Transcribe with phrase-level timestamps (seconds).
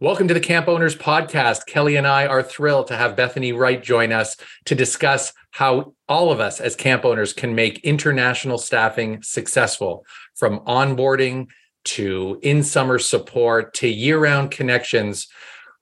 [0.00, 1.66] Welcome to the Camp Owners Podcast.
[1.66, 4.36] Kelly and I are thrilled to have Bethany Wright join us
[4.66, 10.06] to discuss how all of us as camp owners can make international staffing successful
[10.36, 11.48] from onboarding
[11.86, 15.26] to in summer support to year round connections.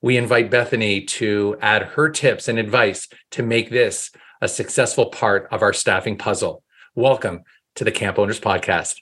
[0.01, 5.47] We invite Bethany to add her tips and advice to make this a successful part
[5.51, 6.63] of our staffing puzzle.
[6.95, 7.43] Welcome
[7.75, 8.95] to the Camp Owners Podcast.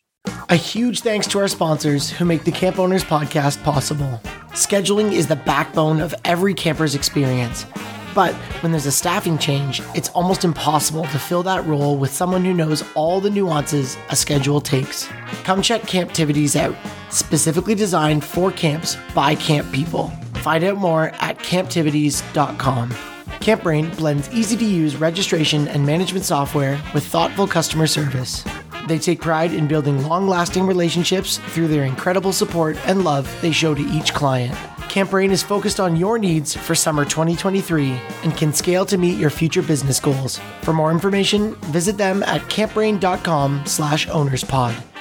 [0.54, 4.20] A huge thanks to our sponsors who make the Camp Owners Podcast possible.
[4.52, 7.66] Scheduling is the backbone of every camper's experience.
[8.14, 12.44] But when there's a staffing change, it's almost impossible to fill that role with someone
[12.44, 15.08] who knows all the nuances a schedule takes.
[15.42, 16.76] Come check Camptivities out,
[17.10, 20.10] specifically designed for camps by camp people.
[20.34, 23.13] Find out more at camptivities.com.
[23.40, 28.44] CampBrain blends easy to use registration and management software with thoughtful customer service.
[28.88, 33.50] They take pride in building long lasting relationships through their incredible support and love they
[33.52, 34.54] show to each client.
[34.94, 37.90] CampBrain is focused on your needs for summer 2023
[38.22, 40.40] and can scale to meet your future business goals.
[40.62, 44.93] For more information, visit them at campbrain.com slash ownerspod.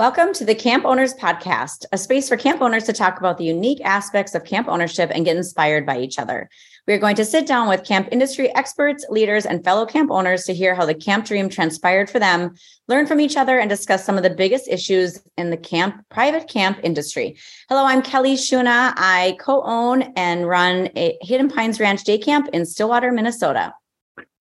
[0.00, 3.44] Welcome to the Camp Owners Podcast, a space for camp owners to talk about the
[3.44, 6.48] unique aspects of camp ownership and get inspired by each other.
[6.86, 10.44] We are going to sit down with camp industry experts, leaders, and fellow camp owners
[10.44, 12.54] to hear how the camp dream transpired for them,
[12.88, 16.48] learn from each other, and discuss some of the biggest issues in the camp private
[16.48, 17.36] camp industry.
[17.68, 18.94] Hello, I'm Kelly Shuna.
[18.96, 23.74] I co-own and run a Hidden Pines Ranch Day Camp in Stillwater, Minnesota.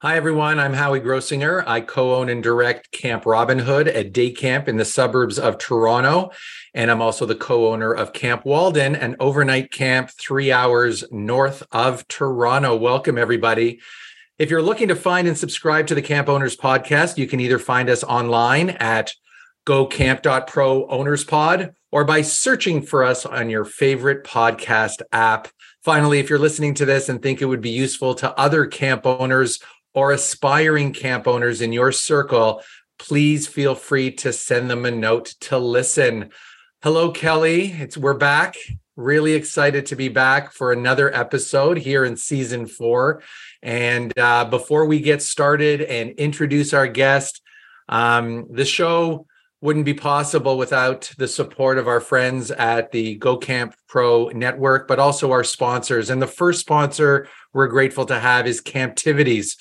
[0.02, 0.60] Hi, everyone.
[0.60, 1.62] I'm Howie Grossinger.
[1.68, 5.58] I co own and direct Camp Robin Hood, a day camp in the suburbs of
[5.58, 6.32] Toronto.
[6.74, 11.64] And I'm also the co owner of Camp Walden, an overnight camp three hours north
[11.74, 12.78] of Toronto.
[12.78, 13.82] Welcome, everybody.
[14.38, 17.60] If you're looking to find and subscribe to the Camp Owners Podcast, you can either
[17.60, 19.14] find us online at
[19.66, 25.50] gocamp.pro owners pod or by searching for us on your favorite podcast app.
[25.84, 29.06] Finally, if you're listening to this and think it would be useful to other camp
[29.06, 29.60] owners
[29.94, 32.62] or aspiring camp owners in your circle,
[32.98, 36.30] please feel free to send them a note to listen.
[36.84, 37.72] Hello, Kelly.
[37.72, 38.56] It's we're back.
[38.96, 43.24] Really excited to be back for another episode here in season four.
[43.62, 47.42] And uh, before we get started and introduce our guest,
[47.88, 49.26] um, the show
[49.62, 54.88] wouldn't be possible without the support of our friends at the Go Camp Pro network,
[54.88, 56.10] but also our sponsors.
[56.10, 59.58] And the first sponsor we're grateful to have is Camptivities,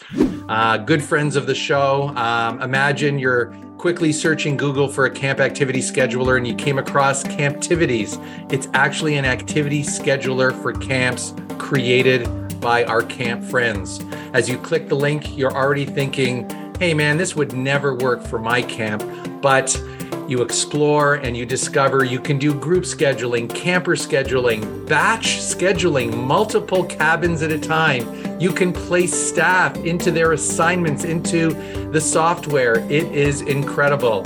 [0.49, 2.09] uh, good friends of the show.
[2.17, 7.25] Um, imagine you're quickly searching Google for a camp activity scheduler and you came across
[7.25, 8.23] Camptivities.
[8.53, 12.29] It's actually an activity scheduler for camps created
[12.61, 14.01] by our camp friends.
[14.33, 16.47] As you click the link, you're already thinking,
[16.79, 19.03] hey man, this would never work for my camp.
[19.43, 19.81] But
[20.29, 26.85] you explore and you discover you can do group scheduling, camper scheduling, batch scheduling, multiple
[26.85, 28.39] cabins at a time.
[28.39, 31.51] You can place staff into their assignments into
[31.91, 32.81] the software.
[32.91, 34.23] It is incredible.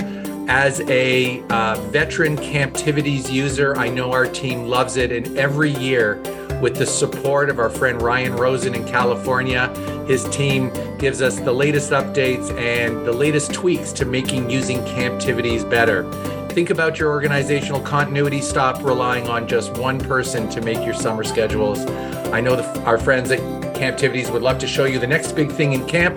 [0.49, 5.11] As a uh, veteran Camptivities user, I know our team loves it.
[5.13, 6.21] And every year,
[6.63, 9.67] with the support of our friend Ryan Rosen in California.
[10.07, 15.69] His team gives us the latest updates and the latest tweaks to making using Camptivities
[15.69, 16.09] better.
[16.47, 18.39] Think about your organizational continuity.
[18.39, 21.85] Stop relying on just one person to make your summer schedules.
[22.31, 23.39] I know the, our friends at
[23.75, 26.15] Camptivities would love to show you the next big thing in camp.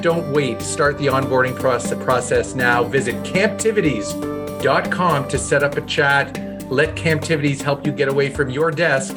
[0.00, 0.62] Don't wait.
[0.62, 2.84] Start the onboarding process now.
[2.84, 6.40] Visit camptivities.com to set up a chat.
[6.70, 9.16] Let Camptivities help you get away from your desk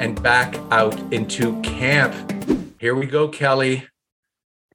[0.00, 2.14] and back out into camp.
[2.80, 3.86] Here we go, Kelly.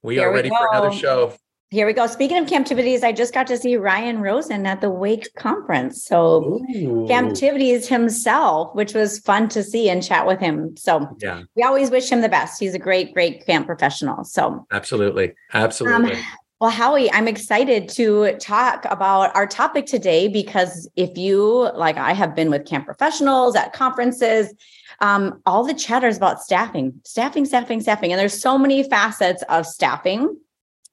[0.03, 0.55] We Here are ready go.
[0.55, 1.33] for another show.
[1.71, 2.05] Here we go.
[2.05, 6.05] Speaking of Camptivities, I just got to see Ryan Rosen at the Wake conference.
[6.05, 7.07] So Ooh.
[7.09, 10.77] Camptivities himself, which was fun to see and chat with him.
[10.77, 12.59] So yeah, we always wish him the best.
[12.59, 14.23] He's a great, great camp professional.
[14.23, 16.13] So absolutely, absolutely.
[16.13, 16.23] Um,
[16.61, 22.13] well, Howie, I'm excited to talk about our topic today because if you, like I
[22.13, 24.53] have been with camp professionals at conferences,
[25.01, 28.13] um, all the chatter is about staffing, staffing, staffing, staffing.
[28.13, 30.37] And there's so many facets of staffing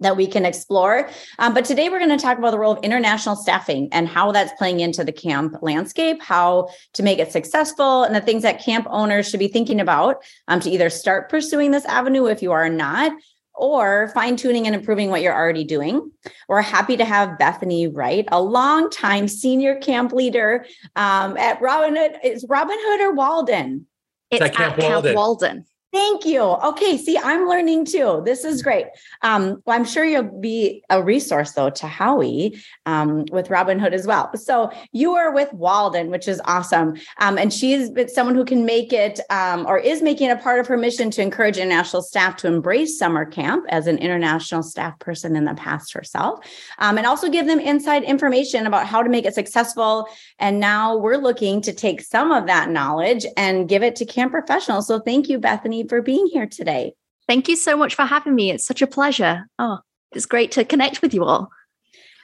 [0.01, 1.09] that we can explore.
[1.39, 4.33] Um, but today we're going to talk about the role of international staffing and how
[4.33, 8.61] that's playing into the camp landscape, how to make it successful, and the things that
[8.65, 12.51] camp owners should be thinking about um, to either start pursuing this avenue if you
[12.51, 13.13] are not,
[13.55, 16.11] or fine tuning and improving what you're already doing.
[16.49, 20.65] We're happy to have Bethany Wright, a longtime senior camp leader
[20.97, 22.19] um, at Robin Hood.
[22.25, 23.87] Is Robin Hood or Walden?
[24.31, 25.03] It's at Camp, Walden.
[25.03, 25.65] Camp Walden.
[25.93, 26.41] Thank you.
[26.41, 28.23] Okay, see, I'm learning too.
[28.25, 28.87] This is great.
[29.21, 33.93] Um, well, I'm sure you'll be a resource though to Howie um, with Robin Hood
[33.93, 34.35] as well.
[34.35, 38.95] So you are with Walden, which is awesome, um, and she's someone who can make
[38.95, 42.37] it um, or is making it a part of her mission to encourage international staff
[42.37, 46.41] to embrace summer camp as an international staff person in the past herself,
[46.79, 50.09] um, and also give them inside information about how to make it successful.
[50.39, 54.33] And now we're looking to take some of that knowledge and give it to camp
[54.33, 54.87] professionals.
[54.87, 56.95] So thank you, Bethany for being here today.
[57.29, 58.51] Thank you so much for having me.
[58.51, 59.47] It's such a pleasure.
[59.59, 59.79] Oh,
[60.13, 61.51] it's great to connect with you all.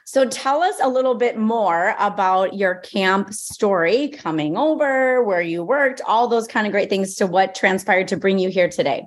[0.04, 5.62] So tell us a little bit more about your camp story, coming over, where you
[5.62, 9.06] worked, all those kind of great things to what transpired to bring you here today.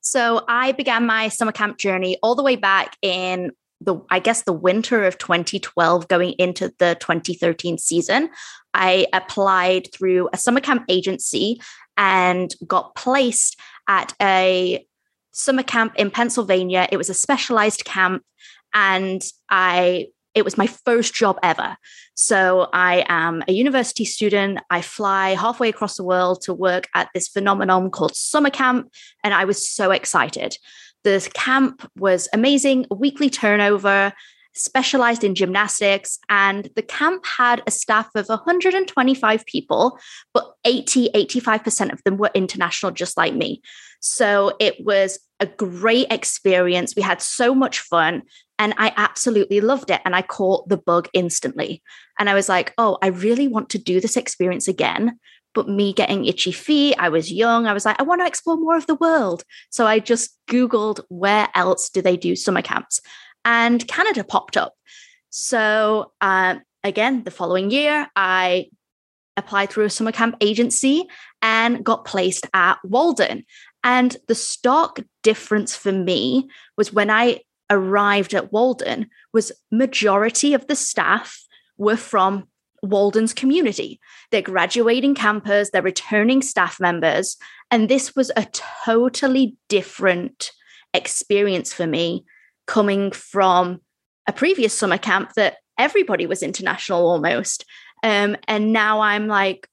[0.00, 4.42] So I began my summer camp journey all the way back in the I guess
[4.42, 8.28] the winter of 2012 going into the 2013 season.
[8.74, 11.60] I applied through a summer camp agency
[11.96, 14.86] and got placed at a
[15.32, 16.88] summer camp in Pennsylvania.
[16.92, 18.22] It was a specialized camp,
[18.74, 21.76] and I it was my first job ever.
[22.14, 24.60] So I am a university student.
[24.70, 28.90] I fly halfway across the world to work at this phenomenon called summer camp,
[29.22, 30.56] and I was so excited.
[31.04, 34.12] The camp was amazing, weekly turnover,
[34.54, 39.98] specialized in gymnastics, and the camp had a staff of 125 people,
[40.34, 43.62] but 80, 85% of them were international, just like me.
[44.00, 46.94] So it was a great experience.
[46.96, 48.22] We had so much fun,
[48.58, 50.00] and I absolutely loved it.
[50.04, 51.82] And I caught the bug instantly.
[52.18, 55.18] And I was like, oh, I really want to do this experience again.
[55.54, 57.66] But me getting itchy feet, I was young.
[57.66, 59.44] I was like, I want to explore more of the world.
[59.70, 63.00] So I just Googled where else do they do summer camps?
[63.44, 64.74] And Canada popped up.
[65.30, 68.66] So, uh, again, the following year, I
[69.36, 71.04] applied through a summer camp agency
[71.40, 73.44] and got placed at Walden.
[73.82, 77.40] And the stark difference for me was when I
[77.70, 81.42] arrived at Walden was majority of the staff
[81.78, 82.44] were from
[82.82, 84.00] Walden's community.
[84.30, 87.36] They're graduating campers, they're returning staff members,
[87.70, 88.46] and this was a
[88.84, 90.52] totally different
[90.92, 92.24] experience for me
[92.72, 93.82] coming from
[94.26, 97.66] a previous summer camp that everybody was international almost.
[98.02, 99.68] Um, and now I'm like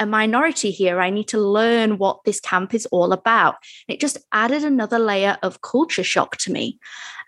[0.00, 1.00] a minority here.
[1.00, 3.54] I need to learn what this camp is all about.
[3.86, 6.80] It just added another layer of culture shock to me.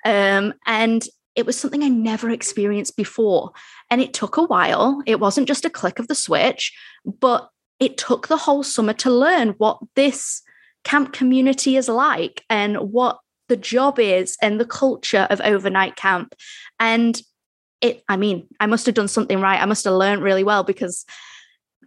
[0.05, 1.07] Um, and
[1.37, 3.53] it was something I never experienced before.
[3.91, 5.01] And it took a while.
[5.07, 9.13] It wasn't just a click of the switch, but it took the whole summer to
[9.13, 10.43] learn what this
[10.83, 13.19] camp community is like and what
[13.49, 16.35] the job is and the culture of overnight camp.
[16.81, 17.21] And
[17.81, 19.61] it, I mean, I must have done something right.
[19.61, 21.05] I must have learned really well because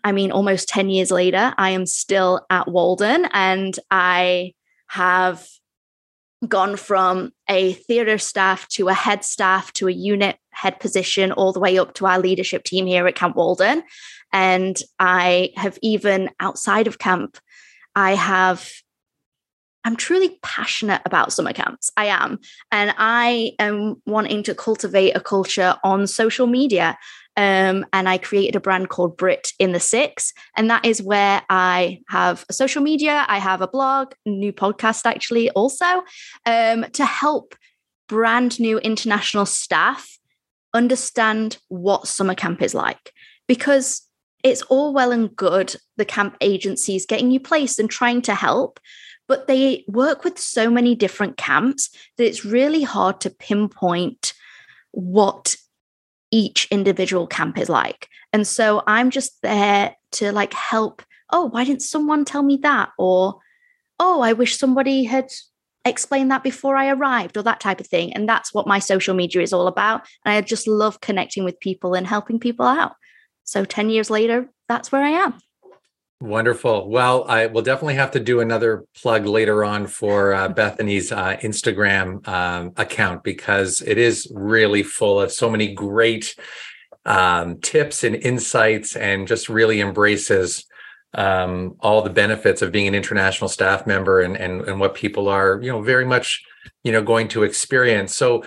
[0.04, 4.54] I mean, almost 10 years later, I am still at Walden and I
[4.88, 5.46] have
[6.48, 11.52] gone from a theatre staff to a head staff to a unit head position, all
[11.52, 13.84] the way up to our leadership team here at Camp Walden.
[14.32, 17.38] And I have even outside of camp,
[17.96, 18.72] I have
[19.88, 21.90] I'm truly passionate about summer camps.
[21.96, 22.40] I am.
[22.74, 26.98] And I am wanting to cultivate a culture on social media.
[27.38, 30.34] Um, and I created a brand called Brit in the Six.
[30.58, 35.50] And that is where I have social media, I have a blog, new podcast actually,
[35.52, 36.04] also
[36.46, 37.56] um, to help
[38.10, 40.20] brand new international staff
[40.74, 43.14] understand what summer camp is like.
[43.48, 44.06] Because
[44.44, 48.82] it's all well and good, the camp agencies getting you placed and trying to help
[49.28, 54.34] but they work with so many different camps that it's really hard to pinpoint
[54.92, 55.56] what
[56.32, 58.08] each individual camp is like.
[58.34, 61.04] And so I'm just there to like help.
[61.32, 62.90] Oh, why didn't someone tell me that?
[62.98, 63.40] Or,
[64.00, 65.30] oh, I wish somebody had
[65.86, 68.14] explained that before I arrived, or that type of thing.
[68.14, 70.06] And that's what my social media is all about.
[70.26, 72.94] And I just love connecting with people and helping people out.
[73.44, 75.36] So 10 years later, that's where I am.
[76.20, 76.90] Wonderful.
[76.90, 81.38] Well, I will definitely have to do another plug later on for uh, Bethany's uh,
[81.42, 86.36] Instagram um, account because it is really full of so many great
[87.06, 90.66] um, tips and insights and just really embraces
[91.14, 95.30] um, all the benefits of being an international staff member and, and and what people
[95.30, 96.44] are you know very much
[96.84, 98.16] you know going to experience.
[98.16, 98.44] So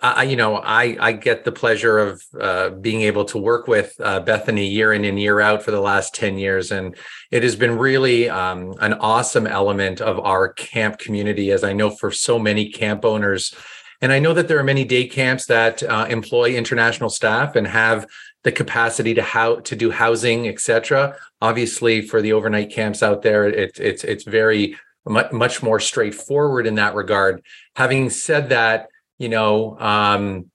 [0.00, 3.94] I, you know, I I get the pleasure of uh, being able to work with
[4.00, 6.96] uh, Bethany year in and year out for the last ten years, and
[7.30, 11.50] it has been really um, an awesome element of our camp community.
[11.50, 13.54] As I know for so many camp owners,
[14.00, 17.66] and I know that there are many day camps that uh, employ international staff and
[17.66, 18.06] have
[18.44, 21.16] the capacity to how to do housing, etc.
[21.40, 26.76] Obviously, for the overnight camps out there, it's it's it's very much more straightforward in
[26.76, 27.42] that regard.
[27.74, 28.88] Having said that,
[29.18, 30.50] you know, um,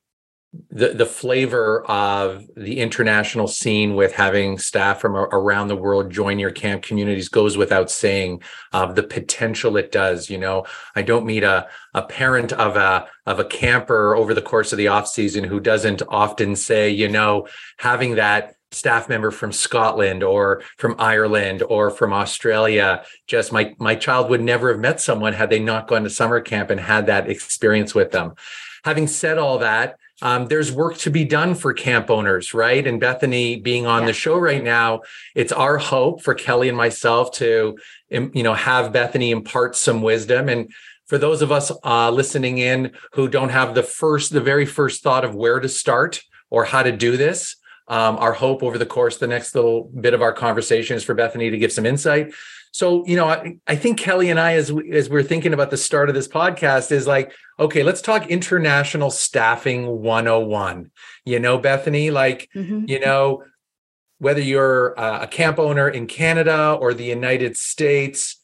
[0.69, 6.39] the the flavor of the international scene with having staff from around the world join
[6.39, 10.65] your camp communities goes without saying of uh, the potential it does you know?
[10.95, 14.77] I don't meet a a parent of a of a camper over the course of
[14.77, 17.47] the off season who doesn't often say you know
[17.77, 23.03] having that staff member from Scotland or from Ireland or from Australia.
[23.25, 26.41] Just my my child would never have met someone had they not gone to summer
[26.41, 28.33] camp and had that experience with them.
[28.83, 32.85] Having said all that, um, there's work to be done for camp owners, right?
[32.85, 34.07] And Bethany being on yeah.
[34.07, 35.01] the show right now,
[35.35, 37.77] it's our hope for Kelly and myself to,
[38.09, 40.49] you know, have Bethany impart some wisdom.
[40.49, 40.71] And
[41.05, 45.03] for those of us uh, listening in who don't have the first, the very first
[45.03, 47.55] thought of where to start or how to do this,
[47.87, 51.03] um, our hope over the course of the next little bit of our conversation is
[51.03, 52.33] for Bethany to give some insight.
[52.71, 55.71] So, you know, I, I think Kelly and I, as we, as we're thinking about
[55.71, 60.91] the start of this podcast, is like, okay, let's talk international staffing 101.
[61.25, 62.85] You know, Bethany, like, mm-hmm.
[62.87, 63.43] you know,
[64.19, 68.37] whether you're a camp owner in Canada or the United States,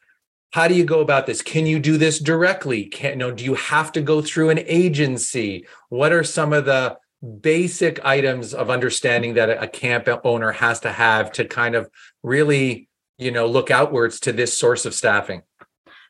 [0.52, 1.42] how do you go about this?
[1.42, 2.86] Can you do this directly?
[2.86, 5.66] Can you know, do you have to go through an agency?
[5.90, 10.92] What are some of the basic items of understanding that a camp owner has to
[10.92, 11.90] have to kind of
[12.22, 15.42] really you know look outwards to this source of staffing?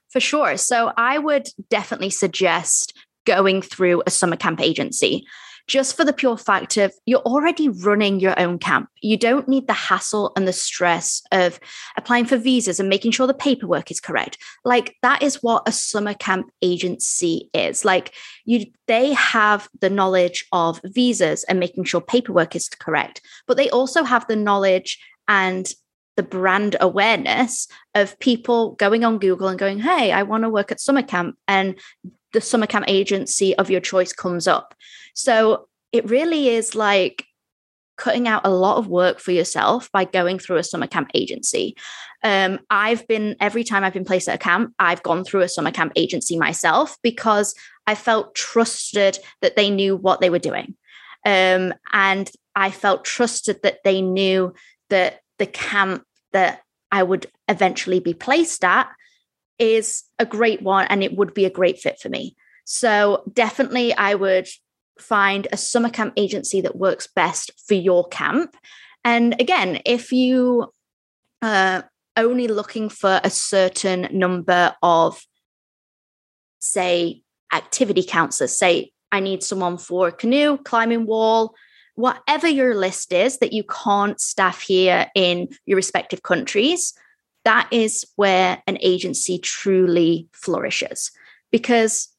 [0.10, 0.58] For sure.
[0.58, 5.25] So i would definitely suggest going through a summer camp agency
[5.67, 8.89] just for the pure fact of you're already running your own camp.
[9.01, 11.60] You don't need the hassle and the stress of
[11.98, 14.38] applying for visas and making sure the paperwork is correct.
[14.65, 17.86] Like that is what a summer camp agency is.
[17.86, 18.13] Like
[18.46, 23.70] you they have the knowledge of visas and making sure paperwork is correct, but they
[23.70, 25.72] also have the knowledge and
[26.15, 30.72] the brand awareness of people going on Google and going, Hey, I want to work
[30.72, 31.38] at summer camp.
[31.48, 31.75] And
[32.34, 34.75] the summer camp agency of your choice comes up.
[35.13, 37.25] So it really is like
[37.96, 41.75] cutting out a lot of work for yourself by going through a summer camp agency.
[42.24, 45.50] Um, I've been, every time I've been placed at a camp, I've gone through a
[45.50, 47.54] summer camp agency myself because
[47.86, 50.75] I felt trusted that they knew what they were doing.
[51.25, 54.54] Um, and I felt trusted that they knew
[54.90, 56.62] that the camp that
[56.92, 58.90] I would eventually be placed at
[59.60, 62.36] is a great one and it would be a great fit for me.
[62.66, 64.48] So definitely I would
[65.00, 68.56] find a summer camp agency that works best for your camp.
[69.04, 70.74] And again, if you
[71.42, 75.22] are only looking for a certain number of,
[76.60, 81.54] say, activity counselors, say, I need someone for canoe, climbing wall,
[81.96, 86.94] whatever your list is that you can't staff here in your respective countries,
[87.46, 91.12] that is where an agency truly flourishes.
[91.52, 92.10] Because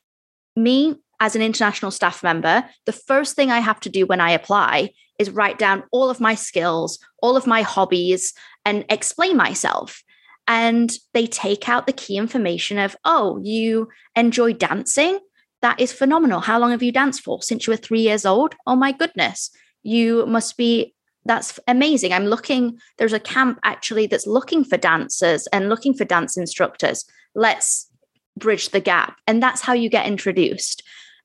[0.56, 4.30] me, as an international staff member, the first thing I have to do when I
[4.30, 10.02] apply is write down all of my skills, all of my hobbies, and explain myself.
[10.46, 15.18] And they take out the key information of, oh, you enjoy dancing?
[15.62, 16.40] That is phenomenal.
[16.40, 17.40] How long have you danced for?
[17.40, 18.54] Since you were three years old?
[18.66, 19.50] Oh my goodness.
[19.82, 20.93] You must be
[21.24, 22.12] that's amazing.
[22.12, 27.04] I'm looking, there's a camp actually that's looking for dancers and looking for dance instructors.
[27.34, 27.90] Let's
[28.36, 29.18] bridge the gap.
[29.26, 30.82] And that's how you get introduced.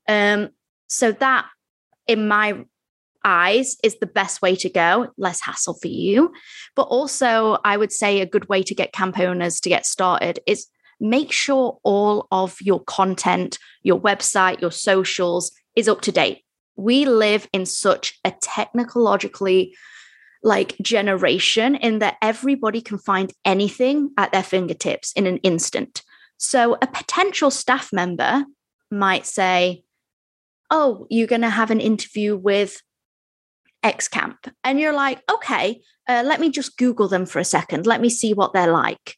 [0.08, 0.50] Um,
[0.88, 1.48] so that,
[2.08, 2.66] in my
[3.26, 6.32] eyes, is the best way to go, less hassle for you.
[6.76, 10.40] But also, I would say a good way to get camp owners to get started
[10.48, 10.68] is
[11.00, 16.44] make sure all of your content, your website, your socials is up to date
[16.80, 19.76] we live in such a technologically
[20.42, 26.02] like generation in that everybody can find anything at their fingertips in an instant.
[26.38, 28.46] So a potential staff member
[28.90, 29.84] might say,
[30.72, 32.82] Oh, you're going to have an interview with
[33.84, 34.48] X camp.
[34.64, 37.86] And you're like, Okay, uh, let me just Google them for a second.
[37.86, 39.18] Let me see what they're like.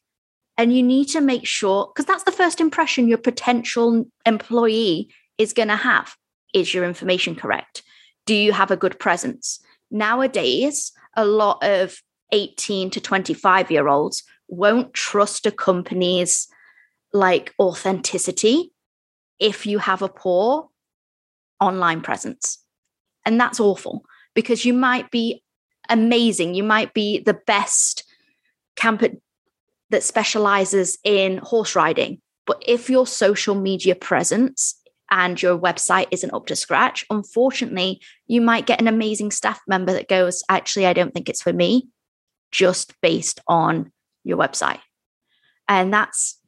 [0.58, 5.52] And you need to make sure, because that's the first impression your potential employee is
[5.52, 6.14] going to have.
[6.52, 7.82] Is your information correct?
[8.26, 9.60] Do you have a good presence?
[9.90, 12.00] Nowadays, a lot of
[12.32, 16.48] 18 to 25 year olds won't trust a company's
[17.12, 18.72] like authenticity
[19.38, 20.68] if you have a poor
[21.60, 22.58] online presence.
[23.24, 24.04] And that's awful
[24.34, 25.42] because you might be
[25.88, 26.54] amazing.
[26.54, 28.04] You might be the best
[28.76, 29.08] camper
[29.90, 32.20] that specializes in horse riding.
[32.46, 34.80] But if your social media presence
[35.12, 39.92] and your website isn't up to scratch, unfortunately, you might get an amazing staff member
[39.92, 41.88] that goes, actually, I don't think it's for me,
[42.50, 43.92] just based on
[44.24, 44.80] your website.
[45.68, 46.38] And that's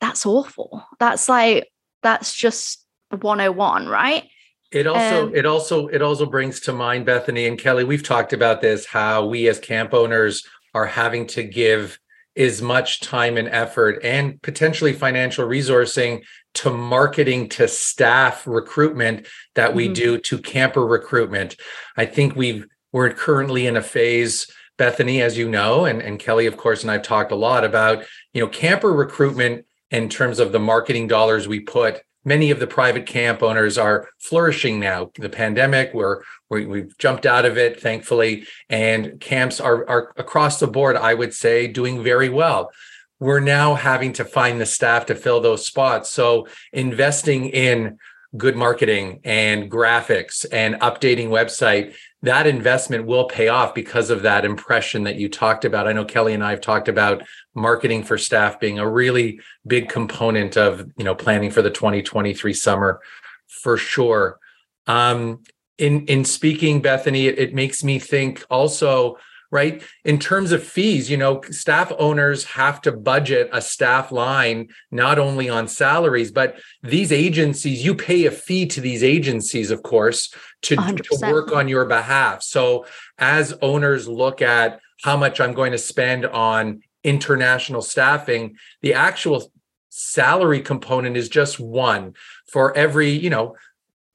[0.00, 0.86] that's awful.
[1.00, 1.68] That's like,
[2.02, 4.24] that's just 101, right?
[4.70, 7.82] It also um, it also it also brings to mind Bethany and Kelly.
[7.82, 11.98] We've talked about this how we as camp owners are having to give
[12.36, 16.22] as much time and effort and potentially financial resourcing
[16.56, 19.94] to marketing to staff recruitment that we mm-hmm.
[19.94, 21.56] do to camper recruitment.
[21.96, 26.46] I think we've we're currently in a phase Bethany as you know and and Kelly
[26.46, 30.52] of course and I've talked a lot about, you know, camper recruitment in terms of
[30.52, 35.10] the marketing dollars we put many of the private camp owners are flourishing now.
[35.16, 40.58] The pandemic, we're, we, have jumped out of it, thankfully, and camps are, are across
[40.58, 42.72] the board, I would say, doing very well.
[43.18, 46.10] We're now having to find the staff to fill those spots.
[46.10, 47.98] So investing in
[48.36, 51.94] good marketing and graphics and updating website
[52.26, 55.86] that investment will pay off because of that impression that you talked about.
[55.86, 57.22] I know Kelly and I have talked about
[57.54, 62.52] marketing for staff being a really big component of, you know, planning for the 2023
[62.52, 63.00] summer
[63.46, 64.38] for sure.
[64.86, 65.42] Um,
[65.78, 69.18] in in speaking, Bethany, it, it makes me think also
[69.50, 69.82] right?
[70.04, 75.18] In terms of fees, you know, staff owners have to budget a staff line not
[75.18, 80.32] only on salaries, but these agencies, you pay a fee to these agencies, of course,
[80.62, 82.42] to, to work on your behalf.
[82.42, 82.86] So
[83.18, 89.52] as owners look at how much I'm going to spend on international staffing, the actual
[89.90, 92.14] salary component is just one
[92.48, 93.56] for every, you know,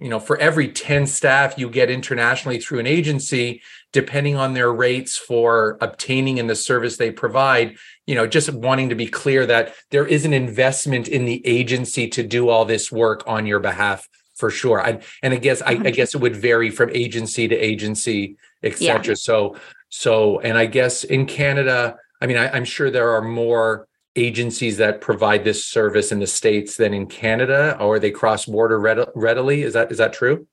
[0.01, 3.61] you know for every 10 staff you get internationally through an agency
[3.93, 8.89] depending on their rates for obtaining in the service they provide you know just wanting
[8.89, 12.91] to be clear that there is an investment in the agency to do all this
[12.91, 16.35] work on your behalf for sure I, and i guess I, I, guess it would
[16.35, 19.13] vary from agency to agency etc yeah.
[19.15, 19.55] so
[19.89, 24.77] so and i guess in canada i mean I, i'm sure there are more agencies
[24.77, 28.77] that provide this service in the states than in Canada, or they cross border
[29.15, 29.63] readily?
[29.63, 30.47] Is that is that true?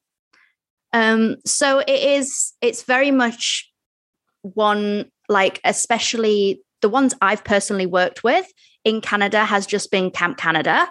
[0.93, 2.55] Um, so it is.
[2.61, 3.71] It's very much
[4.43, 8.47] one like, especially the ones I've personally worked with
[8.85, 10.89] in Canada has just been Camp Canada.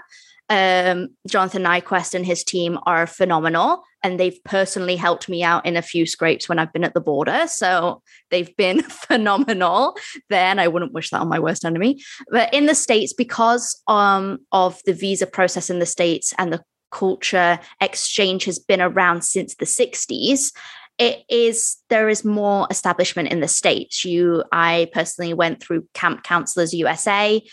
[0.50, 5.76] Um, Jonathan Nyquist and his team are phenomenal, and they've personally helped me out in
[5.76, 7.48] a few scrapes when I've been at the border.
[7.48, 9.98] So they've been phenomenal
[10.30, 12.02] there, and I wouldn't wish that on my worst enemy.
[12.32, 16.64] But in the States, because um, of the visa process in the States and the
[16.92, 20.52] culture exchange has been around since the 60s,
[20.98, 24.04] it is there is more establishment in the states.
[24.04, 27.44] You i personally went through camp counselors usa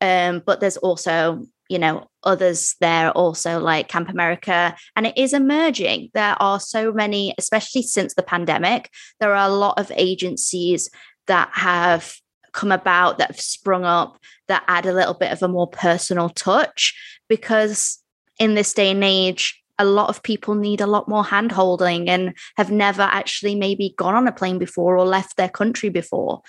[0.00, 5.32] um, but there's also you know others there also like camp america and it is
[5.32, 6.10] emerging.
[6.14, 10.90] There are so many especially since the pandemic there are a lot of agencies
[11.26, 12.14] that have
[12.52, 16.28] come about that have sprung up that add a little bit of a more personal
[16.28, 16.94] touch
[17.28, 18.02] because
[18.40, 22.36] in this day and age a lot of people need a lot more handholding and
[22.58, 26.42] have never actually maybe gone on a plane before or left their country before.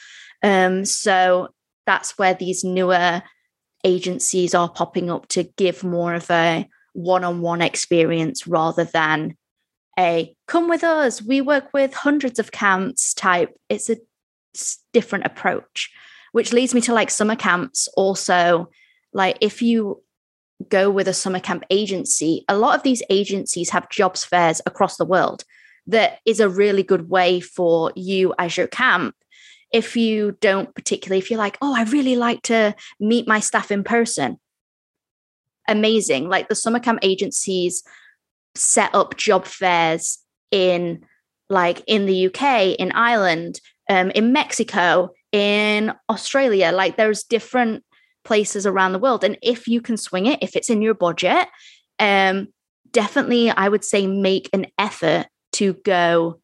[0.44, 1.48] Um, so
[1.86, 3.24] that's where these newer
[3.86, 9.38] agencies are popping up to give more of a one-on-one experience rather than
[9.98, 13.58] a come with us we work with hundreds of camps type.
[13.70, 13.96] It's a
[14.92, 15.90] different approach
[16.34, 17.88] which leads me to like summer camps.
[17.96, 18.70] Also
[19.14, 20.04] like if you
[20.70, 24.98] go with a summer camp agency a lot of these agencies have jobs fairs across
[24.98, 25.44] the world
[25.88, 29.16] that is a really good way for you as your camp
[29.72, 33.72] if you don't particularly, if you're like, oh, I really like to meet my staff
[33.72, 34.40] in person,
[35.68, 36.28] amazing.
[36.28, 37.84] Like the summer camp agencies
[38.56, 40.20] set up job fairs
[40.52, 41.06] in
[41.50, 46.72] like in the UK, in Ireland, um, in Mexico, in Australia.
[46.72, 47.84] Like there's different
[48.24, 49.24] places around the world.
[49.24, 51.48] And if you can swing it, if it's in your budget,
[52.00, 52.48] um,
[52.92, 56.40] definitely I would say make an effort to go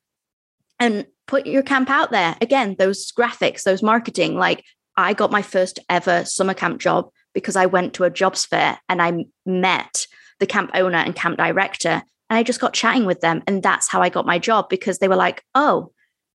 [0.80, 2.36] and put your camp out there.
[2.42, 4.36] Again, those graphics, those marketing.
[4.36, 4.64] Like
[4.96, 8.80] I got my first ever summer camp job because I went to a jobs fair
[8.90, 10.08] and I met
[10.40, 13.44] the camp owner and camp director and I just got chatting with them.
[13.48, 15.92] And that's how I got my job because they were like, oh,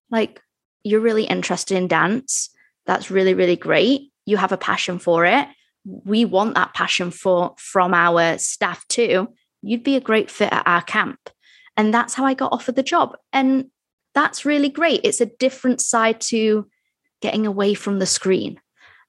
[0.09, 0.41] like
[0.83, 2.49] you're really interested in dance.
[2.85, 4.11] That's really, really great.
[4.25, 5.47] You have a passion for it.
[5.85, 9.29] We want that passion for from our staff too.
[9.61, 11.29] You'd be a great fit at our camp.
[11.75, 13.15] And that's how I got offered the job.
[13.31, 13.65] And
[14.13, 15.01] that's really great.
[15.03, 16.67] It's a different side to
[17.21, 18.59] getting away from the screen.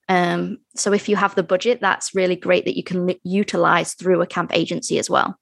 [0.07, 4.21] Um, so if you have the budget, that's really great that you can utilize through
[4.21, 5.37] a camp agency as well.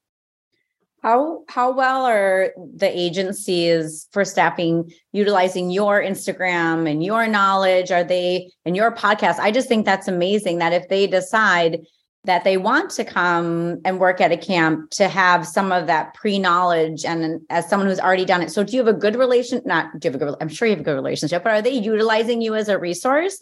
[1.04, 7.92] How how well are the agencies for staffing utilizing your Instagram and your knowledge?
[7.92, 9.38] Are they and your podcast?
[9.38, 11.82] I just think that's amazing that if they decide
[12.26, 16.13] that they want to come and work at a camp to have some of that
[16.13, 19.62] pre-knowledge and as someone who's already done it so do you have a good relation
[19.66, 21.62] not do you have a good i'm sure you have a good relationship but are
[21.62, 23.39] they utilizing you as a resource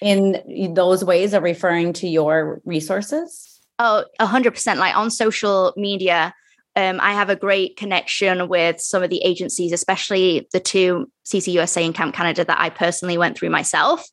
[0.00, 6.32] in those ways of referring to your resources oh 100% like on social media
[6.76, 11.84] um, I have a great connection with some of the agencies, especially the two CCUSA
[11.84, 14.06] and Camp Canada that I personally went through myself.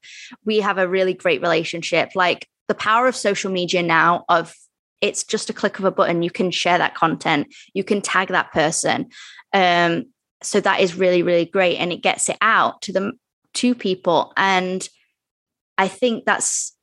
[0.43, 2.11] We have a really great relationship.
[2.15, 4.53] Like the power of social media now of
[5.01, 8.29] it's just a click of a button you can share that content you can tag
[8.29, 9.07] that person
[9.53, 10.05] um,
[10.43, 13.11] so that is really really great and it gets it out to the
[13.53, 14.89] to people and
[15.77, 16.75] i think that's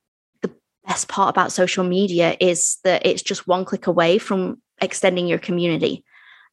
[0.43, 0.51] the
[0.87, 5.39] best part about social media is that it's just one click away from extending your
[5.39, 6.05] community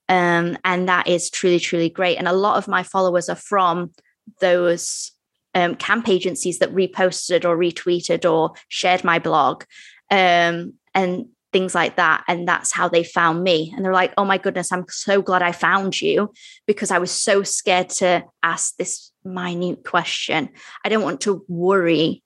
[0.09, 3.91] um, and that is truly truly great and a lot of my followers are from
[4.39, 5.11] those
[5.53, 9.63] um, camp agencies that reposted or retweeted or shared my blog
[10.09, 12.23] um, and things like that.
[12.27, 13.73] And that's how they found me.
[13.75, 16.31] And they're like, oh my goodness, I'm so glad I found you
[16.65, 20.49] because I was so scared to ask this minute question.
[20.85, 22.23] I don't want to worry.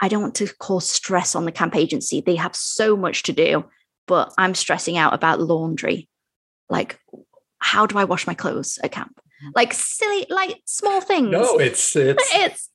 [0.00, 2.20] I don't want to cause stress on the camp agency.
[2.20, 3.64] They have so much to do,
[4.06, 6.08] but I'm stressing out about laundry.
[6.68, 6.98] Like,
[7.58, 9.20] how do I wash my clothes at camp?
[9.54, 11.30] like silly, like small things.
[11.30, 12.70] No, it's it's it's.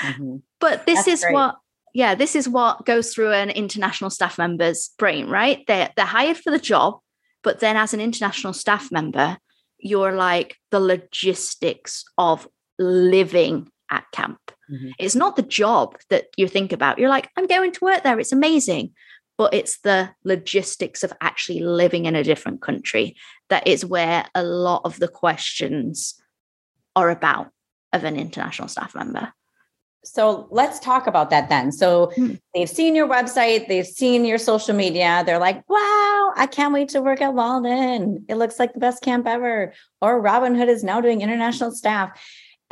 [0.00, 0.36] Mm-hmm.
[0.60, 1.34] But this That's is great.
[1.34, 1.56] what
[1.92, 5.64] yeah, this is what goes through an international staff member's brain, right?
[5.66, 6.98] They're they're hired for the job,
[7.42, 9.38] but then as an international staff member,
[9.78, 14.40] you're like the logistics of living at camp.
[14.70, 14.90] Mm-hmm.
[14.98, 16.98] It's not the job that you think about.
[16.98, 18.18] You're like, I'm going to work there.
[18.18, 18.92] It's amazing.
[19.36, 23.16] But it's the logistics of actually living in a different country
[23.48, 26.14] that is where a lot of the questions
[26.94, 27.50] are about
[27.92, 29.32] of an international staff member.
[30.04, 31.72] So let's talk about that then.
[31.72, 32.34] So hmm.
[32.54, 35.22] they've seen your website, they've seen your social media.
[35.24, 38.24] They're like, wow, I can't wait to work at Walden.
[38.28, 39.72] It looks like the best camp ever.
[40.02, 42.20] Or Robin Hood is now doing international staff.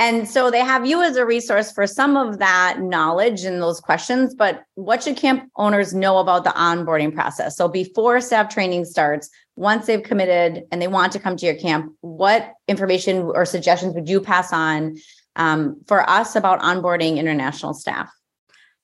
[0.02, 3.80] And so they have you as a resource for some of that knowledge and those
[3.80, 4.34] questions.
[4.34, 7.56] But what should camp owners know about the onboarding process?
[7.56, 11.54] So before staff training starts, once they've committed and they want to come to your
[11.54, 14.96] camp, what information or suggestions would you pass on
[15.36, 18.10] um, for us about onboarding international staff?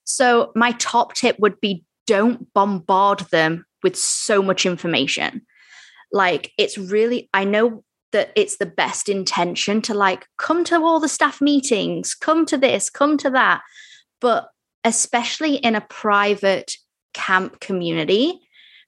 [0.05, 5.43] So, my top tip would be don't bombard them with so much information.
[6.13, 11.01] Like, it's really, I know that it's the best intention to like come to all
[11.01, 13.63] the staff meetings, come to this, come to that.
[14.21, 14.49] But
[14.85, 16.77] especially in a private
[17.15, 18.41] camp community,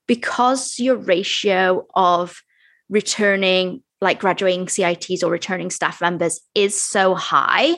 [0.06, 2.42] because your ratio of
[2.88, 7.76] returning, like graduating CITs or returning staff members, is so high,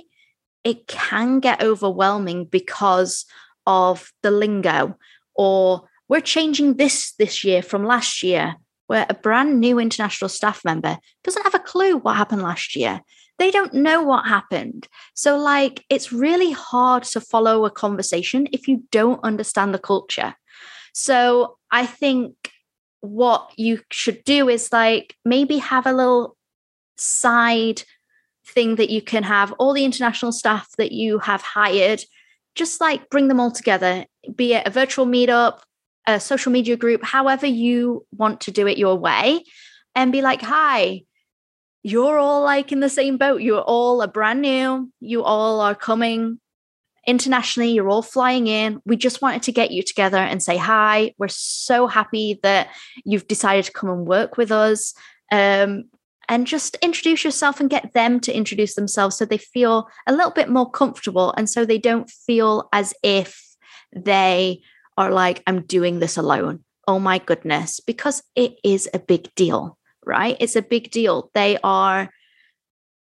[0.64, 3.26] it can get overwhelming because
[3.66, 4.96] of the lingo
[5.34, 8.56] or we're changing this this year from last year
[8.92, 13.00] where a brand new international staff member doesn't have a clue what happened last year.
[13.38, 14.86] They don't know what happened.
[15.14, 20.34] So, like, it's really hard to follow a conversation if you don't understand the culture.
[20.92, 22.34] So, I think
[23.00, 26.36] what you should do is like maybe have a little
[26.98, 27.84] side
[28.46, 32.04] thing that you can have all the international staff that you have hired
[32.54, 34.04] just like bring them all together
[34.36, 35.60] be it a virtual meetup
[36.06, 39.44] a social media group, however you want to do it your way,
[39.94, 41.02] and be like, hi,
[41.82, 43.42] you're all like in the same boat.
[43.42, 46.38] You're all brand new, you all are coming
[47.06, 48.80] internationally, you're all flying in.
[48.84, 51.14] We just wanted to get you together and say hi.
[51.18, 52.68] We're so happy that
[53.04, 54.94] you've decided to come and work with us.
[55.30, 55.84] Um,
[56.28, 60.30] and just introduce yourself and get them to introduce themselves so they feel a little
[60.30, 63.42] bit more comfortable and so they don't feel as if
[63.94, 64.62] they
[64.96, 66.64] are like, I'm doing this alone.
[66.86, 70.36] Oh my goodness, because it is a big deal, right?
[70.40, 71.30] It's a big deal.
[71.34, 72.10] They are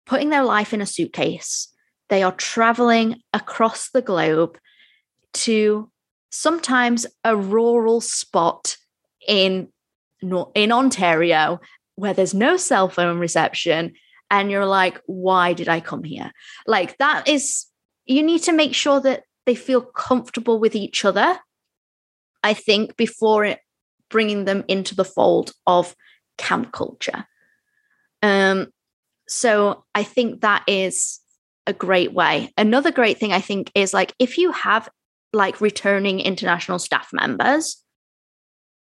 [0.06, 1.70] putting their life in a suitcase,
[2.10, 4.58] they are traveling across the globe
[5.34, 5.90] to
[6.30, 8.78] sometimes a rural spot
[9.28, 9.70] in
[10.54, 11.60] in Ontario
[11.96, 13.94] where there's no cell phone reception
[14.30, 16.32] and you're like why did I come here
[16.68, 17.66] like that is
[18.06, 21.38] you need to make sure that they feel comfortable with each other
[22.46, 23.60] I think, before it,
[24.10, 25.96] bringing them into the fold of
[26.38, 27.26] camp culture.
[28.22, 28.68] Um,
[29.28, 31.20] so I think that is
[31.66, 32.54] a great way.
[32.58, 34.88] Another great thing I think is like if you have
[35.34, 37.84] like returning international staff members,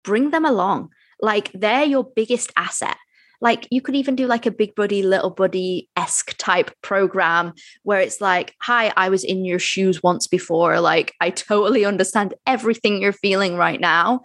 [0.03, 0.89] bring them along.
[1.19, 2.97] Like they're your biggest asset.
[3.39, 7.99] Like you could even do like a big buddy little buddy esque type program where
[7.99, 10.79] it's like hi i was in your shoes once before.
[10.79, 14.21] Like i totally understand everything you're feeling right now.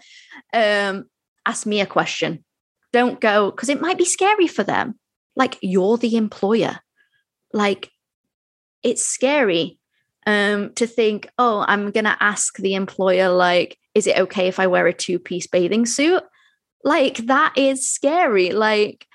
[0.52, 1.04] Um
[1.46, 2.44] ask me a question.
[2.92, 4.98] Don't go because it might be scary for them.
[5.36, 6.78] Like you're the employer.
[7.52, 7.90] Like
[8.82, 9.78] it's scary
[10.26, 14.60] um to think oh i'm going to ask the employer like is it okay if
[14.60, 16.22] i wear a two piece bathing suit
[16.84, 19.06] like that is scary like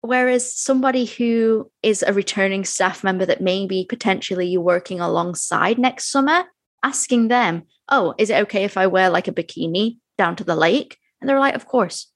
[0.00, 6.10] whereas somebody who is a returning staff member that maybe potentially you're working alongside next
[6.10, 6.44] summer
[6.82, 10.56] asking them oh is it okay if i wear like a bikini down to the
[10.56, 10.98] lake?
[11.20, 12.12] And they're like of course.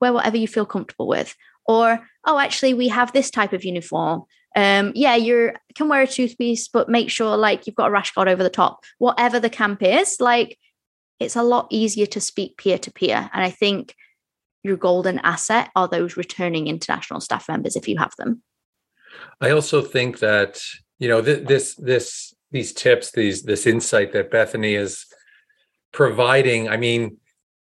[0.00, 1.36] Wear whatever you feel comfortable with.
[1.66, 4.24] Or oh actually we have this type of uniform.
[4.56, 8.12] Um yeah you can wear a toothpiece but make sure like you've got a rash
[8.12, 10.16] guard over the top whatever the camp is.
[10.18, 10.58] Like
[11.20, 13.94] it's a lot easier to speak peer to peer and i think
[14.62, 18.42] your golden asset are those returning international staff members if you have them
[19.40, 20.60] i also think that
[20.98, 25.06] you know th- this this these tips these this insight that bethany is
[25.92, 27.16] providing i mean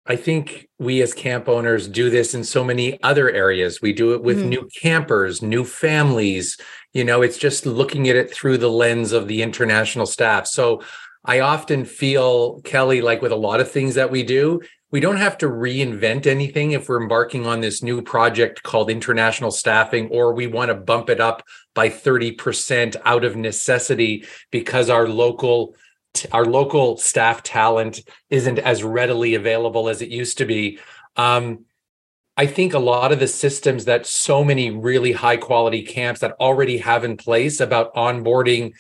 [0.05, 3.81] I think we as camp owners do this in so many other areas.
[3.81, 4.49] We do it with mm-hmm.
[4.49, 6.59] new campers, new families.
[6.93, 10.49] You know, it's just looking at it through the lens of the international staff.
[10.49, 10.83] So
[11.25, 15.17] I often feel, Kelly, like with a lot of things that we do, we don't
[15.17, 20.35] have to reinvent anything if we're embarking on this new project called international staffing, or
[20.35, 21.43] we want to bump it up
[21.75, 25.75] by 30% out of necessity because our local
[26.31, 30.79] our local staff talent isn't as readily available as it used to be.
[31.17, 31.65] Um,
[32.37, 36.37] I think a lot of the systems that so many really high quality camps that
[36.39, 38.73] already have in place about onboarding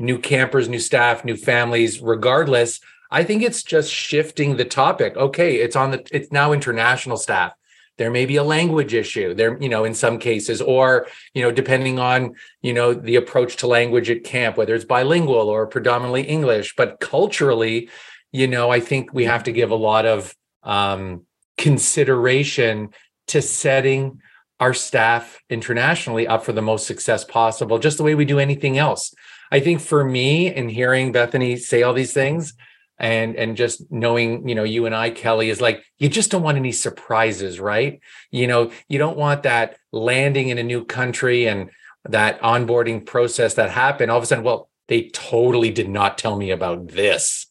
[0.00, 5.16] new campers, new staff, new families, regardless, I think it's just shifting the topic.
[5.16, 7.52] Okay, it's on the it's now international staff.
[7.98, 11.50] There may be a language issue there you know in some cases or you know
[11.52, 16.22] depending on you know the approach to language at camp whether it's bilingual or predominantly
[16.22, 16.74] english.
[16.76, 17.90] But culturally
[18.32, 21.26] you know i think we have to give a lot of um,
[21.58, 22.90] consideration
[23.26, 24.20] to setting
[24.60, 28.78] our staff internationally up for the most success possible just the way we do anything
[28.78, 29.12] else
[29.50, 32.54] i think for me in hearing bethany say all these things
[32.98, 36.42] and and just knowing you know you and i kelly is like you just don't
[36.42, 38.00] want any surprises right?
[38.32, 41.70] You know you don't want that landing in a new country and
[42.08, 44.10] that onboarding process that happened.
[44.10, 47.46] All of a sudden well they totally did not tell me about this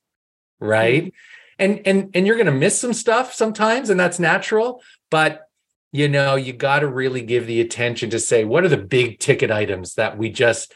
[0.59, 1.05] right?
[1.05, 1.63] Mm-hmm.
[1.63, 5.43] and and and you're going to miss some stuff sometimes and that's natural but
[5.91, 9.19] you know you got to really give the attention to say what are the big
[9.19, 10.73] ticket items that we just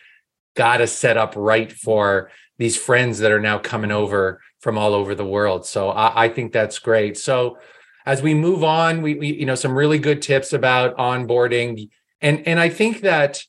[0.55, 4.93] got to set up right for these friends that are now coming over from all
[4.93, 5.65] over the world.
[5.65, 7.17] So I, I think that's great.
[7.17, 7.57] So
[8.05, 11.89] as we move on, we, we you know some really good tips about onboarding,
[12.21, 13.43] and and I think that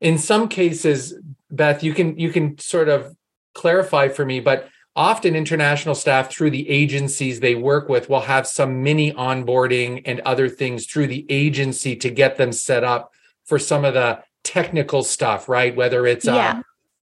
[0.00, 1.14] in some cases,
[1.50, 3.14] Beth, you can you can sort of
[3.54, 8.46] clarify for me, but often international staff through the agencies they work with will have
[8.46, 13.10] some mini onboarding and other things through the agency to get them set up
[13.44, 15.74] for some of the technical stuff, right?
[15.74, 16.62] Whether it's yeah.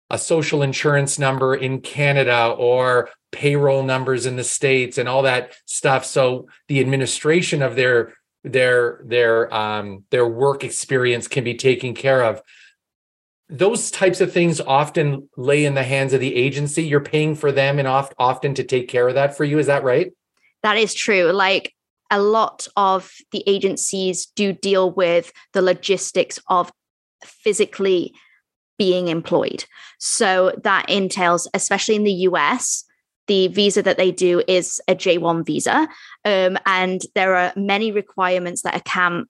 [0.09, 5.23] a, a social insurance number in Canada or payroll numbers in the states and all
[5.23, 6.05] that stuff.
[6.05, 12.23] So the administration of their their their um their work experience can be taken care
[12.23, 12.41] of.
[13.49, 16.83] Those types of things often lay in the hands of the agency.
[16.83, 19.57] You're paying for them and oft, often to take care of that for you.
[19.57, 20.11] Is that right?
[20.61, 21.31] That is true.
[21.31, 21.73] Like
[22.11, 26.71] a lot of the agencies do deal with the logistics of
[27.23, 28.13] physically
[28.77, 29.65] being employed.
[29.99, 32.85] So that entails especially in the US
[33.27, 35.87] the visa that they do is a J1 visa.
[36.25, 39.29] Um, and there are many requirements that a camp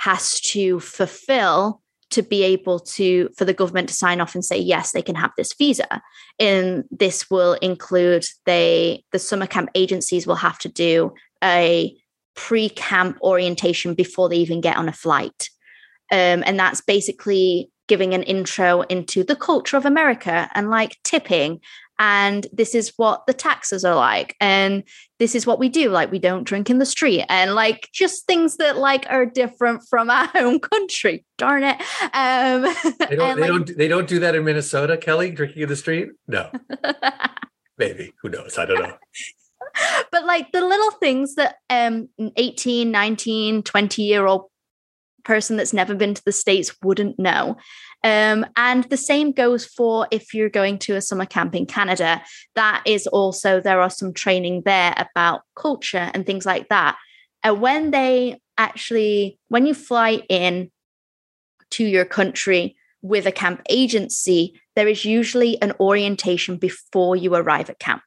[0.00, 4.58] has to fulfill to be able to for the government to sign off and say
[4.58, 6.02] yes they can have this visa.
[6.38, 11.96] And this will include they the summer camp agencies will have to do a
[12.34, 15.48] pre-camp orientation before they even get on a flight
[16.10, 21.60] um, and that's basically giving an intro into the culture of america and like tipping.
[21.98, 24.36] And this is what the taxes are like.
[24.40, 24.84] And
[25.18, 25.88] this is what we do.
[25.88, 27.24] Like we don't drink in the street.
[27.28, 31.24] And like just things that like are different from our home country.
[31.38, 31.80] Darn it.
[32.12, 32.62] Um
[33.08, 35.76] they don't they like, don't they don't do that in minnesota kelly drinking in the
[35.76, 36.10] street?
[36.26, 36.50] No.
[37.78, 38.12] Maybe.
[38.22, 38.58] Who knows?
[38.58, 38.96] I don't know.
[40.10, 44.50] But like the little things that um 18 19 20 year old
[45.26, 47.56] person that's never been to the states wouldn't know
[48.06, 52.22] um, and the same goes for if you're going to a summer camp in Canada.
[52.54, 56.96] That is also, there are some training there about culture and things like that.
[57.42, 60.70] And when they actually, when you fly in
[61.72, 67.70] to your country with a camp agency, there is usually an orientation before you arrive
[67.70, 68.02] at camp.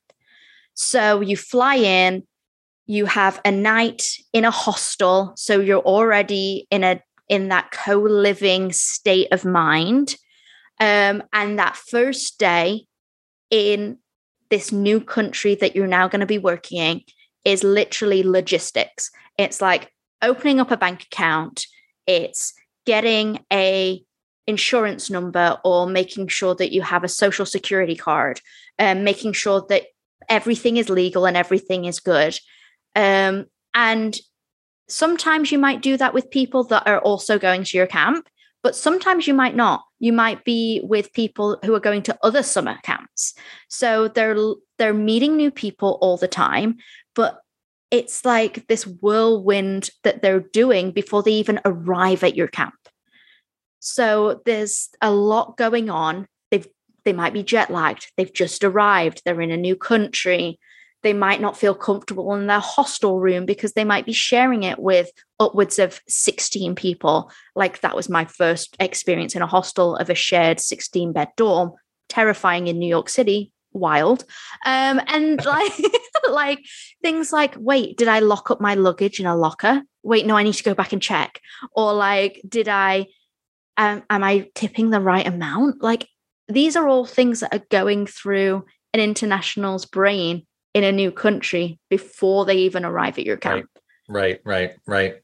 [0.76, 2.24] So you fly in,
[2.86, 8.74] you have a night in a hostel, so you're already in a in that co-living
[8.74, 10.16] state of mind.
[10.80, 12.86] Um, and that first day
[13.50, 14.00] in
[14.50, 17.02] this new country that you're now going to be working in
[17.46, 19.12] is literally logistics.
[19.38, 21.66] It's like opening up a bank account,
[22.08, 22.54] it's
[22.86, 24.04] getting a
[24.48, 28.42] insurance number or making sure that you have a social security card
[28.80, 29.84] and um, making sure that
[30.28, 32.38] everything is legal and everything is good
[32.96, 34.20] um, and
[34.92, 38.28] sometimes you might do that with people that are also going to your camp
[38.62, 42.44] but sometimes you might not you might be with people who are going to other
[42.44, 43.34] summer camps
[43.68, 44.36] so they're
[44.78, 46.78] they're meeting new people all the time
[47.16, 47.42] but
[47.92, 52.76] it's like this whirlwind that they're doing before they even arrive at your camp.
[53.80, 56.28] So there's a lot going on.
[56.52, 56.68] They've
[57.06, 58.12] they might be jet lagged.
[58.18, 59.22] They've just arrived.
[59.24, 60.60] They're in a new country.
[61.02, 64.80] They might not feel comfortable in their hostel room because they might be sharing it
[64.80, 67.32] with upwards of 16 people.
[67.56, 71.72] Like that was my first experience in a hostel of a shared 16 bed dorm.
[72.10, 74.26] Terrifying in New York City, wild.
[74.66, 75.74] Um and like
[76.30, 76.66] like
[77.02, 79.84] things like wait did i lock up my luggage in a locker?
[80.04, 81.40] Wait no i need to go back and check.
[81.74, 83.06] Or like did i
[83.78, 85.82] um, am i tipping the right amount?
[85.82, 86.08] Like
[86.50, 91.80] these are all things that are going through an international's brain in a new country
[91.90, 93.68] before they even arrive at your camp
[94.08, 95.16] right right right, right.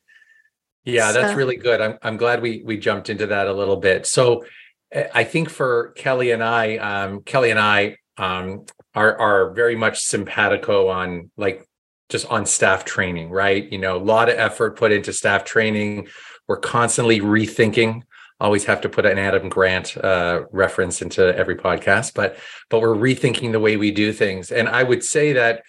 [0.84, 3.78] yeah so, that's really good i'm i'm glad we we jumped into that a little
[3.78, 4.44] bit so
[4.92, 9.76] eh, I think for Kelly and I, um, Kelly and I um, are are very
[9.76, 11.68] much simpatico on like
[12.10, 13.72] just on staff training, right?
[13.72, 16.08] You know, a lot of effort put into staff training.
[16.48, 18.04] We're constantly rethinking.
[18.40, 22.38] Always have to put an Adam Grant uh, reference into every podcast, but
[22.70, 24.52] but we're rethinking the way we do things.
[24.52, 25.64] And I would say that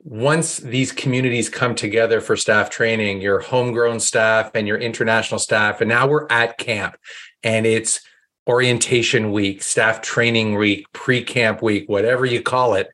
[0.00, 5.80] once these communities come together for staff training, your homegrown staff and your international staff,
[5.80, 6.96] and now we're at camp,
[7.42, 8.00] and it's
[8.46, 12.88] orientation week, staff training week, pre-camp week, whatever you call it.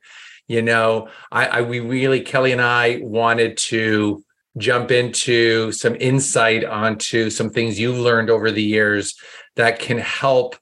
[0.47, 4.23] You know, I, I we really Kelly and I wanted to
[4.57, 9.15] jump into some insight onto some things you've learned over the years
[9.55, 10.55] that can help,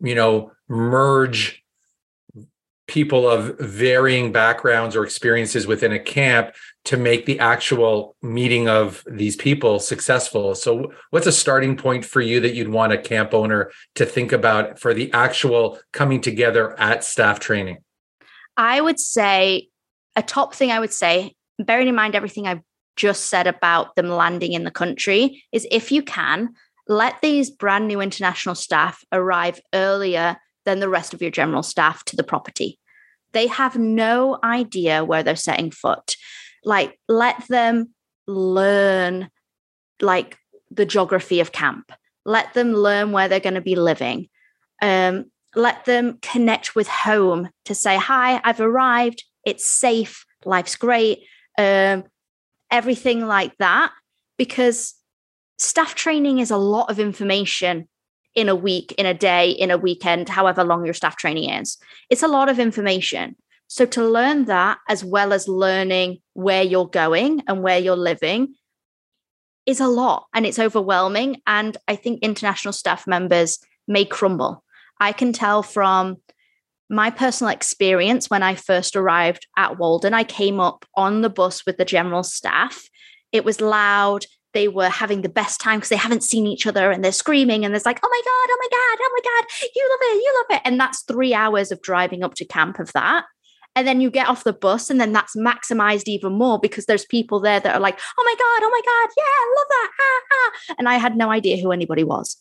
[0.00, 1.62] you know, merge
[2.86, 9.02] people of varying backgrounds or experiences within a camp to make the actual meeting of
[9.10, 10.54] these people successful.
[10.54, 14.32] So, what's a starting point for you that you'd want a camp owner to think
[14.32, 17.78] about for the actual coming together at staff training?
[18.56, 19.68] I would say
[20.14, 22.62] a top thing I would say, bearing in mind everything I've
[22.96, 26.54] just said about them landing in the country, is if you can,
[26.88, 32.04] let these brand new international staff arrive earlier than the rest of your general staff
[32.04, 32.78] to the property.
[33.32, 36.16] They have no idea where they're setting foot.
[36.64, 37.94] Like, let them
[38.26, 39.30] learn
[40.00, 40.36] like
[40.70, 41.92] the geography of camp.
[42.24, 44.28] Let them learn where they're going to be living.
[44.82, 49.24] Um, let them connect with home to say, Hi, I've arrived.
[49.44, 50.26] It's safe.
[50.44, 51.20] Life's great.
[51.56, 52.04] Um,
[52.70, 53.92] everything like that.
[54.38, 54.94] Because
[55.58, 57.88] staff training is a lot of information
[58.34, 61.78] in a week, in a day, in a weekend, however long your staff training is.
[62.10, 63.36] It's a lot of information.
[63.68, 68.54] So to learn that, as well as learning where you're going and where you're living,
[69.64, 71.40] is a lot and it's overwhelming.
[71.46, 74.62] And I think international staff members may crumble.
[75.00, 76.18] I can tell from
[76.88, 81.66] my personal experience when I first arrived at Walden, I came up on the bus
[81.66, 82.88] with the general staff.
[83.32, 86.90] It was loud they were having the best time because they haven't seen each other
[86.90, 89.70] and they're screaming and there's like, oh my God, oh my God, oh my God,
[89.76, 90.62] you love it, you love it.
[90.64, 93.26] And that's three hours of driving up to camp of that.
[93.74, 97.04] And then you get off the bus and then that's maximized even more because there's
[97.04, 99.90] people there that are like, oh my God, oh my God, yeah, I love that.
[100.00, 100.74] Ah, ah.
[100.78, 102.38] And I had no idea who anybody was.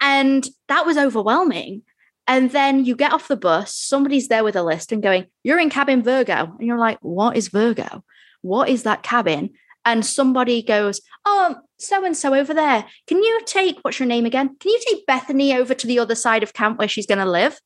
[0.00, 1.82] And that was overwhelming.
[2.28, 5.60] And then you get off the bus, somebody's there with a list and going, You're
[5.60, 6.56] in cabin Virgo.
[6.58, 8.04] And you're like, What is Virgo?
[8.42, 9.50] What is that cabin?
[9.86, 12.84] and somebody goes, Oh, so and so over there.
[13.06, 14.56] Can you take, what's your name again?
[14.60, 17.24] Can you take Bethany over to the other side of camp where she's going to
[17.24, 17.58] live?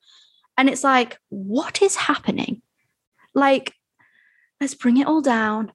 [0.56, 2.62] And it's like, What is happening?
[3.34, 3.72] Like,
[4.60, 5.72] let's bring it all down.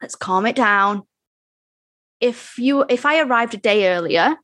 [0.00, 1.02] Let's calm it down.
[2.20, 4.36] If you, if I arrived a day earlier,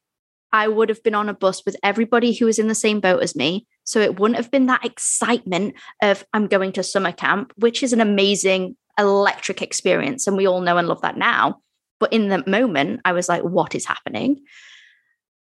[0.54, 3.24] I would have been on a bus with everybody who was in the same boat
[3.24, 3.66] as me.
[3.82, 7.92] So it wouldn't have been that excitement of I'm going to summer camp, which is
[7.92, 10.28] an amazing electric experience.
[10.28, 11.58] And we all know and love that now.
[11.98, 14.44] But in the moment, I was like, what is happening?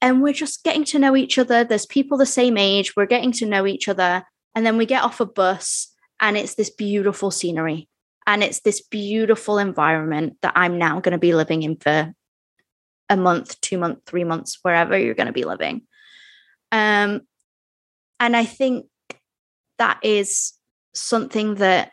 [0.02, 1.66] And we're just getting to know each other.
[1.66, 2.96] There's people the same age.
[2.96, 4.24] We're getting to know each other.
[4.56, 5.92] And then we get off a bus
[6.22, 7.90] and it's this beautiful scenery
[8.26, 12.14] and it's this beautiful environment that I'm now going to be living in for
[13.10, 15.82] a month, two months, three months, wherever you're going to be living.
[16.72, 17.22] Um,
[18.20, 18.88] and I think
[19.78, 20.54] that is
[20.94, 21.92] something that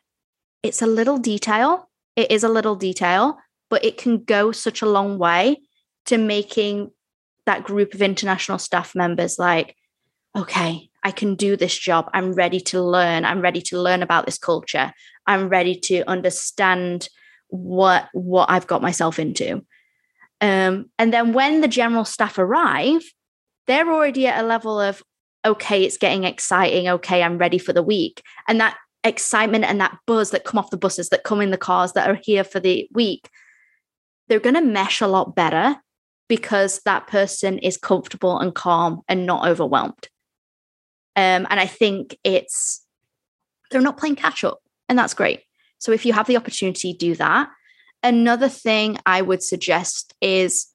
[0.62, 1.90] it's a little detail.
[2.16, 3.38] It is a little detail,
[3.68, 5.62] but it can go such a long way
[6.06, 6.90] to making
[7.46, 9.76] that group of international staff members like,
[10.36, 12.08] okay, I can do this job.
[12.14, 13.24] I'm ready to learn.
[13.24, 14.92] I'm ready to learn about this culture.
[15.26, 17.08] I'm ready to understand
[17.48, 19.64] what what I've got myself into.
[20.42, 23.02] Um, and then when the general staff arrive,
[23.66, 25.02] they're already at a level of
[25.44, 26.88] okay, it's getting exciting.
[26.88, 28.22] Okay, I'm ready for the week.
[28.46, 31.58] And that excitement and that buzz that come off the buses, that come in the
[31.58, 33.28] cars that are here for the week,
[34.28, 35.76] they're going to mesh a lot better
[36.28, 40.08] because that person is comfortable and calm and not overwhelmed.
[41.16, 42.86] Um, and I think it's,
[43.70, 45.40] they're not playing catch up, and that's great.
[45.78, 47.48] So if you have the opportunity, do that.
[48.02, 50.66] Another thing I would suggest is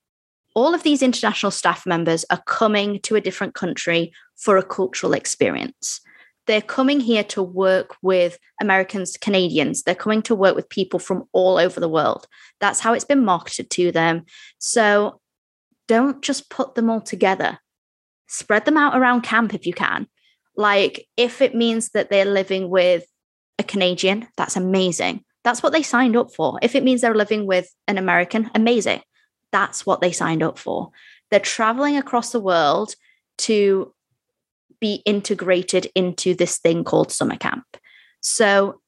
[0.55, 5.13] all of these international staff members are coming to a different country for a cultural
[5.13, 6.01] experience.
[6.47, 9.83] They're coming here to work with Americans, Canadians.
[9.83, 12.25] They're coming to work with people from all over the world.
[12.61, 14.23] That's how it's been marketed to them.
[14.57, 15.19] So
[15.87, 17.59] don't just put them all together.
[18.27, 20.07] Spread them out around camp if you can.
[20.55, 23.05] Like, if it means that they're living with
[23.59, 25.23] a Canadian, that's amazing.
[25.47, 26.59] That's what they signed up for.
[26.61, 28.99] If it means they're living with an American, amazing.
[29.53, 30.89] That's what they signed up for.
[31.31, 32.93] They're traveling across the world
[33.37, 33.93] to
[34.81, 37.63] be integrated into this thing called summer camp.
[38.19, 38.81] So,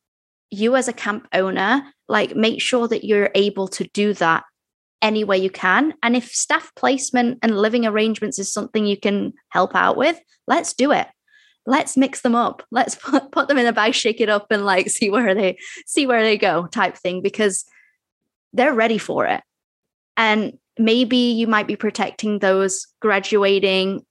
[0.52, 4.44] you as a camp owner, like make sure that you're able to do that
[5.02, 5.94] any way you can.
[6.04, 10.74] And if staff placement and living arrangements is something you can help out with, let's
[10.74, 11.08] do it
[11.70, 12.64] let's mix them up.
[12.72, 15.58] Let's put, put them in a bag shake it up and like see where they
[15.86, 17.64] see where they go type thing because
[18.52, 19.42] they're ready for it.
[20.18, 24.06] And maybe you might be protecting those graduating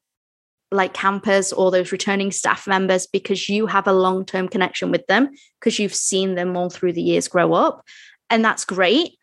[0.71, 5.31] like campers or those returning staff members because you have a long-term connection with them
[5.59, 7.85] because you've seen them all through the years grow up
[8.31, 9.17] and that's great.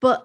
[0.00, 0.24] But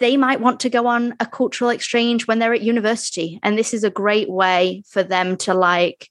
[0.00, 3.72] they might want to go on a cultural exchange when they're at university and this
[3.72, 6.08] is a great way for them to like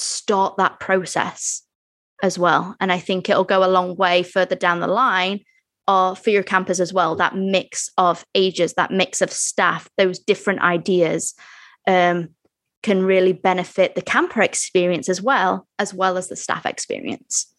[0.00, 1.62] start that process
[2.22, 2.76] as well.
[2.80, 5.40] And i think it'll go a long way further down the line
[5.88, 10.18] or for your campus as well that mix of ages that mix of staff those
[10.18, 11.34] different ideas
[11.88, 12.28] um,
[12.82, 17.52] can really benefit the camper experience as well as well as the staff experience.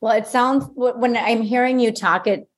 [0.00, 2.48] Well, it sounds when I'm hearing you talk, it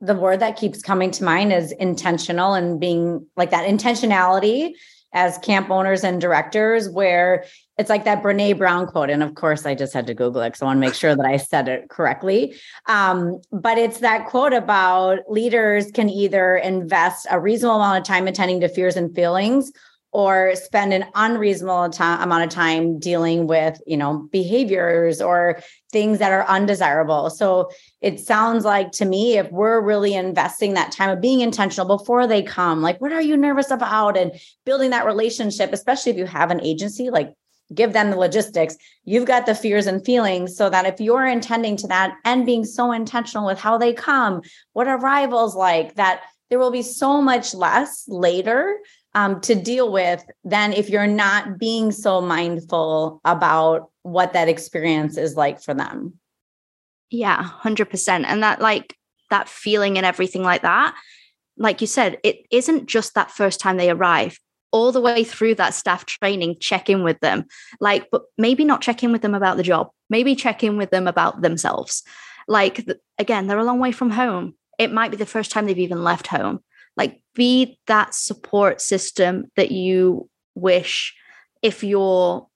[0.00, 4.72] the word that keeps coming to mind is intentional and being like that intentionality
[5.12, 7.44] as camp owners and directors, where
[7.78, 9.10] it's like that Brene Brown quote.
[9.10, 11.16] And of course, I just had to Google it because I want to make sure
[11.16, 12.54] that I said it correctly.
[12.86, 18.28] Um, but it's that quote about leaders can either invest a reasonable amount of time
[18.28, 19.72] attending to fears and feelings
[20.12, 25.60] or spend an unreasonable amount of time dealing with you know behaviors or
[25.92, 27.30] things that are undesirable.
[27.30, 31.96] So it sounds like to me if we're really investing that time of being intentional
[31.98, 33.90] before they come like what are you nervous about?
[34.16, 34.32] and
[34.64, 37.34] building that relationship especially if you have an agency like
[37.74, 38.76] give them the logistics.
[39.04, 42.64] You've got the fears and feelings so that if you're intending to that and being
[42.64, 44.42] so intentional with how they come
[44.72, 48.78] what arrivals like that there will be so much less later
[49.14, 55.16] um, to deal with than if you're not being so mindful about what that experience
[55.16, 56.14] is like for them.
[57.10, 58.24] Yeah, 100%.
[58.24, 58.96] And that, like,
[59.30, 60.94] that feeling and everything like that,
[61.56, 64.38] like you said, it isn't just that first time they arrive.
[64.72, 67.46] All the way through that staff training, check in with them.
[67.80, 70.90] Like, but maybe not check in with them about the job, maybe check in with
[70.90, 72.04] them about themselves.
[72.46, 72.86] Like,
[73.18, 74.54] again, they're a long way from home.
[74.78, 76.60] It might be the first time they've even left home
[76.96, 81.14] like be that support system that you wish
[81.62, 82.48] if your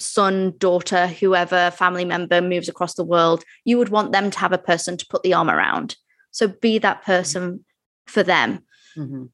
[0.00, 4.52] son daughter whoever family member moves across the world you would want them to have
[4.52, 5.96] a person to put the arm around.
[6.30, 7.12] So be that mm-hmm.
[7.12, 7.64] person
[8.06, 8.60] for them
[8.96, 9.26] mm-hmm.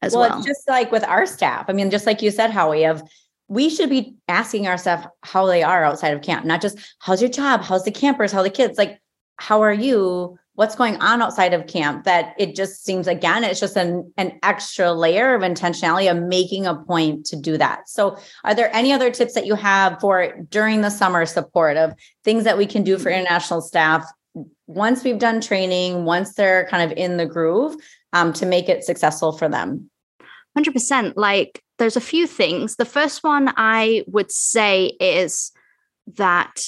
[0.00, 0.38] as well, well.
[0.38, 1.66] it's just like with our staff.
[1.68, 3.02] I mean just like you said how we have
[3.48, 7.30] we should be asking ourselves how they are outside of camp not just how's your
[7.30, 7.62] job?
[7.62, 8.32] How's the campers?
[8.32, 8.78] How the kids?
[8.78, 9.00] Like
[9.36, 13.60] how are you what's going on outside of camp that it just seems again it's
[13.60, 18.16] just an, an extra layer of intentionality of making a point to do that so
[18.44, 21.94] are there any other tips that you have for during the summer support of
[22.24, 24.04] things that we can do for international staff
[24.66, 27.76] once we've done training, once they're kind of in the groove,
[28.12, 29.90] um, to make it successful for them?
[30.56, 31.14] 100%.
[31.16, 32.76] Like there's a few things.
[32.76, 35.52] The first one I would say is
[36.16, 36.60] that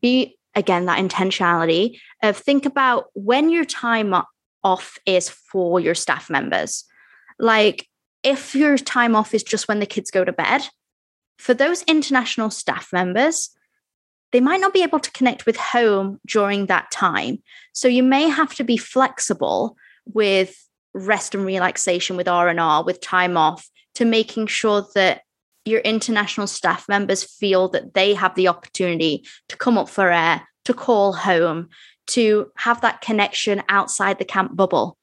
[0.00, 4.14] be again that intentionality of think about when your time
[4.62, 6.84] off is for your staff members.
[7.38, 7.88] Like
[8.22, 10.62] if your time off is just when the kids go to bed,
[11.38, 13.50] for those international staff members,
[14.32, 17.42] they might not be able to connect with home during that time.
[17.72, 20.54] So you may have to be flexible with
[20.92, 25.22] rest and relaxation with R&R with time off to making sure that
[25.64, 30.46] your international staff members feel that they have the opportunity to come up for air,
[30.64, 31.68] to call home,
[32.08, 34.96] to have that connection outside the camp bubble.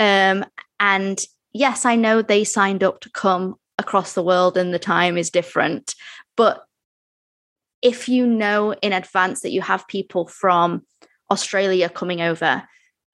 [0.00, 0.44] Um,
[0.80, 1.18] and
[1.52, 5.30] yes, I know they signed up to come across the world and the time is
[5.30, 5.94] different,
[6.36, 6.64] but
[7.82, 10.82] if you know in advance that you have people from
[11.30, 12.64] Australia coming over,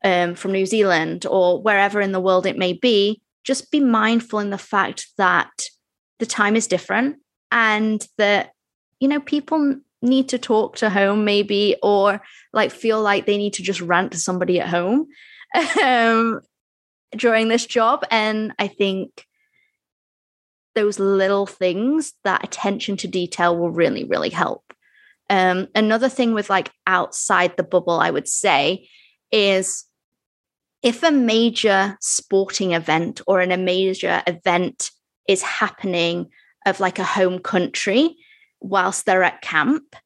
[0.04, 4.38] um, from New Zealand, or wherever in the world it may be, just be mindful
[4.38, 5.50] in the fact that
[6.20, 7.16] the time is different
[7.50, 8.52] and that,
[9.00, 13.54] you know, people need to talk to home maybe, or like feel like they need
[13.54, 15.08] to just rant to somebody at home
[15.82, 16.40] um,
[17.16, 18.04] during this job.
[18.10, 19.26] And I think
[20.74, 24.62] those little things, that attention to detail will really, really help.
[25.28, 28.88] Um, another thing with like outside the bubble, I would say,
[29.30, 29.84] is
[30.82, 34.90] if a major sporting event or in a major event
[35.28, 36.28] is happening
[36.66, 38.16] of like a home country
[38.60, 39.96] whilst they're at camp,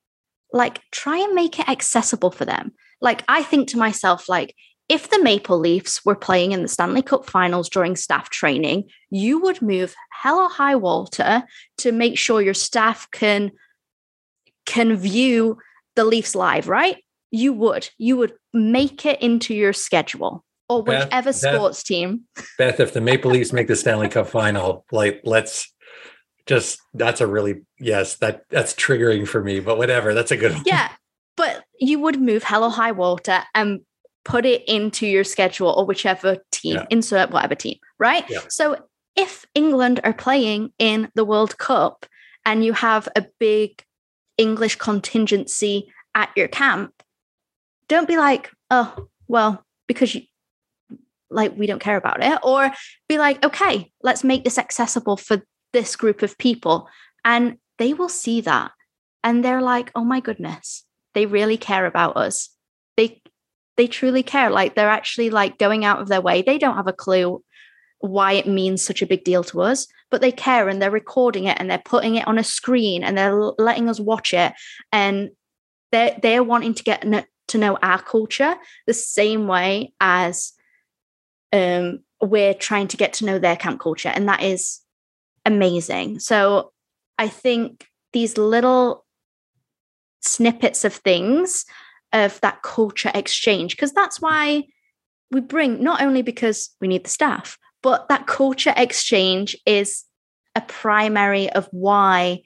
[0.52, 2.72] like try and make it accessible for them.
[3.00, 4.54] Like I think to myself, like
[4.88, 9.40] if the Maple Leafs were playing in the Stanley Cup finals during staff training, you
[9.40, 11.44] would move hell or high water
[11.78, 13.50] to make sure your staff can
[14.66, 15.58] can view
[15.96, 17.02] the Leafs live, right?
[17.30, 17.90] You would.
[17.98, 22.22] You would make it into your schedule or whichever Beth, sports Beth, team.
[22.58, 25.72] Beth, if the Maple Leafs make the Stanley Cup final, like let's
[26.46, 30.14] just that's a really yes, that that's triggering for me, but whatever.
[30.14, 30.62] That's a good one.
[30.66, 30.90] Yeah.
[31.36, 33.80] But you would move hell or high water and
[34.24, 36.86] put it into your schedule or whichever team, yeah.
[36.90, 38.24] insert whatever team, right?
[38.30, 38.40] Yeah.
[38.48, 38.76] So
[39.16, 42.06] if England are playing in the World Cup
[42.44, 43.82] and you have a big
[44.38, 46.92] English contingency at your camp,
[47.88, 50.22] don't be like, oh, well, because you,
[51.34, 52.70] like we don't care about it, or
[53.08, 56.88] be like, okay, let's make this accessible for this group of people.
[57.24, 58.70] And they will see that.
[59.22, 62.50] And they're like, oh my goodness, they really care about us.
[62.96, 63.22] They
[63.76, 64.50] they truly care.
[64.50, 66.42] Like they're actually like going out of their way.
[66.42, 67.42] They don't have a clue
[67.98, 71.44] why it means such a big deal to us, but they care and they're recording
[71.44, 74.52] it and they're putting it on a screen and they're letting us watch it
[74.92, 75.30] and
[75.90, 77.04] they're they're wanting to get
[77.48, 78.56] to know our culture
[78.86, 80.52] the same way as
[81.54, 84.80] um, we're trying to get to know their camp culture and that is
[85.46, 86.18] amazing.
[86.18, 86.72] So
[87.18, 89.04] I think these little
[90.20, 91.64] snippets of things
[92.12, 94.64] of that culture exchange because that's why
[95.30, 100.04] we bring not only because we need the staff but that culture exchange is
[100.54, 102.40] a primary of why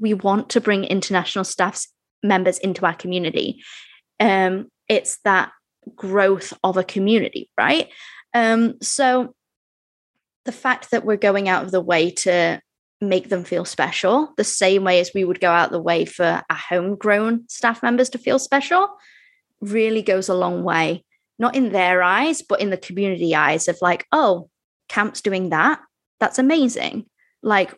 [0.00, 1.86] we want to bring international staff
[2.22, 3.62] members into our community.
[4.18, 5.52] Um, it's that
[5.94, 7.88] growth of a community, right?
[8.34, 9.34] Um, so
[10.44, 12.60] the fact that we're going out of the way to
[13.00, 16.42] make them feel special, the same way as we would go out the way for
[16.48, 18.88] our homegrown staff members to feel special,
[19.60, 21.04] really goes a long way.
[21.38, 24.50] Not in their eyes, but in the community eyes of like, oh,
[24.88, 25.80] camps doing that.
[26.18, 27.06] That's amazing.
[27.42, 27.74] Like,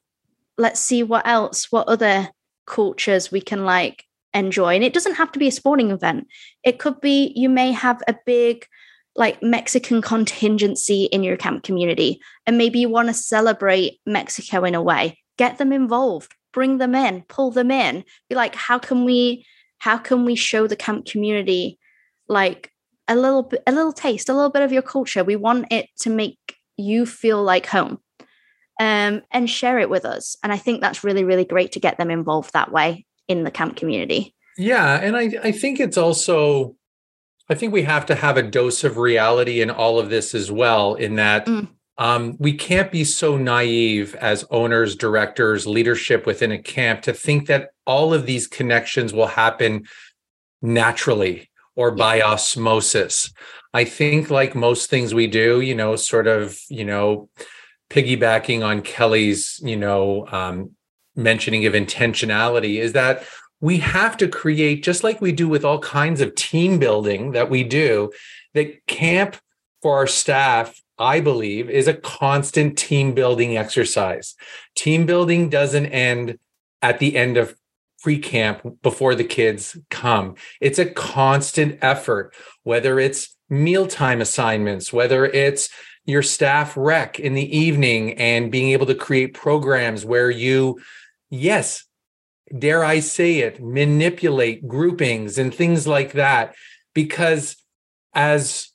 [0.59, 2.29] let's see what else, what other
[2.67, 4.75] cultures we can like enjoy.
[4.75, 6.27] And it doesn't have to be a sporting event.
[6.65, 8.67] It could be you may have a big
[9.15, 14.75] like Mexican contingency in your camp community, and maybe you want to celebrate Mexico in
[14.75, 15.19] a way.
[15.37, 18.05] Get them involved, bring them in, pull them in.
[18.29, 19.47] Be like, how can we,
[19.79, 21.79] how can we show the camp community
[22.29, 22.71] like
[23.09, 25.25] a little bit, a little taste, a little bit of your culture?
[25.25, 26.39] We want it to make
[26.77, 27.99] you feel like home
[28.81, 30.37] um, and share it with us.
[30.43, 33.51] And I think that's really, really great to get them involved that way in the
[33.51, 34.35] camp community.
[34.57, 35.01] Yeah.
[35.01, 36.77] And I, I think it's also,
[37.49, 40.51] I think we have to have a dose of reality in all of this as
[40.51, 41.69] well, in that mm.
[41.99, 47.47] um, we can't be so naive as owners, directors, leadership within a camp to think
[47.49, 49.85] that all of these connections will happen
[50.61, 53.33] naturally or by osmosis.
[53.75, 57.29] I think, like most things we do, you know, sort of, you know,
[57.91, 60.73] piggybacking on Kelly's, you know, um,
[61.17, 63.25] mentioning of intentionality, is that
[63.63, 67.49] we have to create, just like we do with all kinds of team building that
[67.49, 68.11] we do,
[68.55, 69.37] that camp
[69.81, 74.35] for our staff, I believe, is a constant team building exercise.
[74.75, 76.41] Team building doesn't end
[76.83, 77.57] at the end of
[78.03, 80.35] pre camp before the kids come.
[80.61, 82.35] It's a constant effort,
[82.65, 85.69] whether it's mealtime assignments, whether it's
[86.05, 90.81] your staff rec in the evening and being able to create programs where you,
[91.31, 91.85] yes,
[92.57, 96.55] dare I say it, manipulate groupings and things like that.
[96.95, 97.57] Because
[98.15, 98.69] as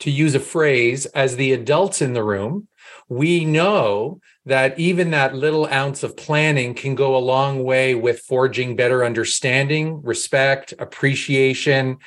[0.00, 2.68] to use a phrase, as the adults in the room,
[3.08, 8.20] we know that even that little ounce of planning can go a long way with
[8.20, 11.98] forging better understanding, respect, appreciation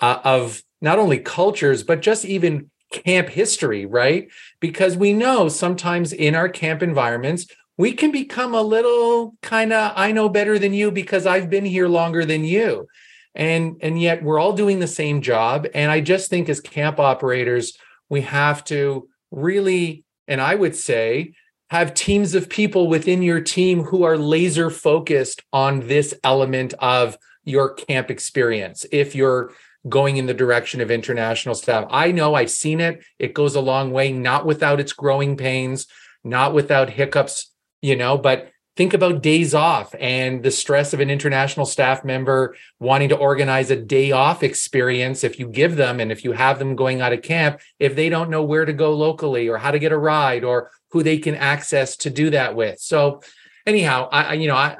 [0.00, 4.28] uh, of not only cultures, but just even camp history, right?
[4.60, 7.46] Because we know sometimes in our camp environments,
[7.82, 11.64] we can become a little kind of I know better than you because I've been
[11.64, 12.86] here longer than you.
[13.34, 17.00] And and yet we're all doing the same job and I just think as camp
[17.00, 17.76] operators
[18.08, 21.32] we have to really and I would say
[21.70, 27.18] have teams of people within your team who are laser focused on this element of
[27.42, 28.86] your camp experience.
[28.92, 29.54] If you're
[29.88, 31.88] going in the direction of international staff.
[31.90, 33.02] I know I've seen it.
[33.18, 35.88] It goes a long way, not without its growing pains,
[36.22, 37.51] not without hiccups,
[37.82, 42.56] you know, but think about days off and the stress of an international staff member
[42.80, 46.58] wanting to organize a day off experience if you give them and if you have
[46.58, 49.70] them going out of camp if they don't know where to go locally or how
[49.70, 52.78] to get a ride or who they can access to do that with.
[52.80, 53.20] So
[53.66, 54.76] anyhow i you know i,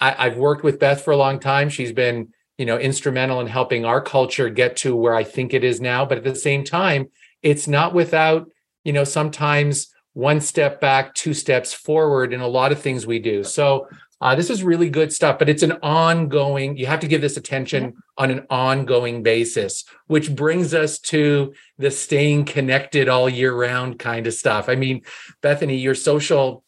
[0.00, 1.68] I i've worked with beth for a long time.
[1.68, 5.62] She's been you know instrumental in helping our culture get to where i think it
[5.62, 6.04] is now.
[6.04, 7.10] But at the same time
[7.42, 8.50] it's not without
[8.82, 13.18] you know sometimes one step back two steps forward in a lot of things we
[13.18, 13.86] do so
[14.20, 17.36] uh, this is really good stuff but it's an ongoing you have to give this
[17.36, 17.90] attention yeah.
[18.16, 24.26] on an ongoing basis which brings us to the staying connected all year round kind
[24.26, 25.00] of stuff i mean
[25.40, 26.64] bethany your social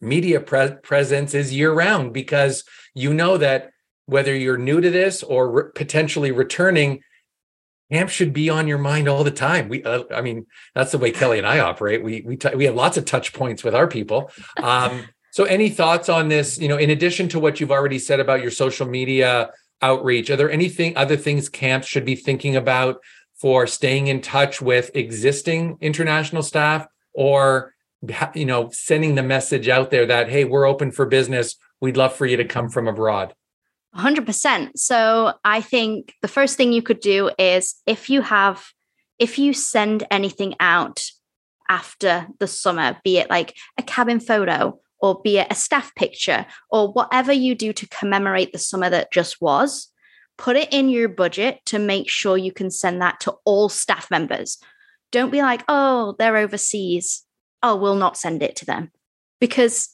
[0.00, 3.70] media pre- presence is year round because you know that
[4.10, 7.00] whether you're new to this or re- potentially returning,
[7.90, 9.68] camp should be on your mind all the time.
[9.68, 12.02] We, uh, I mean, that's the way Kelly and I operate.
[12.02, 14.30] We we t- we have lots of touch points with our people.
[14.62, 16.58] Um, so, any thoughts on this?
[16.58, 19.50] You know, in addition to what you've already said about your social media
[19.82, 23.00] outreach, are there anything other things camps should be thinking about
[23.40, 27.74] for staying in touch with existing international staff, or
[28.34, 31.56] you know, sending the message out there that hey, we're open for business.
[31.80, 33.34] We'd love for you to come from abroad.
[33.96, 34.70] 100%.
[34.76, 38.64] So I think the first thing you could do is if you have,
[39.18, 41.02] if you send anything out
[41.68, 46.46] after the summer, be it like a cabin photo or be it a staff picture
[46.70, 49.88] or whatever you do to commemorate the summer that just was,
[50.36, 54.10] put it in your budget to make sure you can send that to all staff
[54.10, 54.58] members.
[55.10, 57.24] Don't be like, oh, they're overseas.
[57.62, 58.90] Oh, we'll not send it to them.
[59.40, 59.90] Because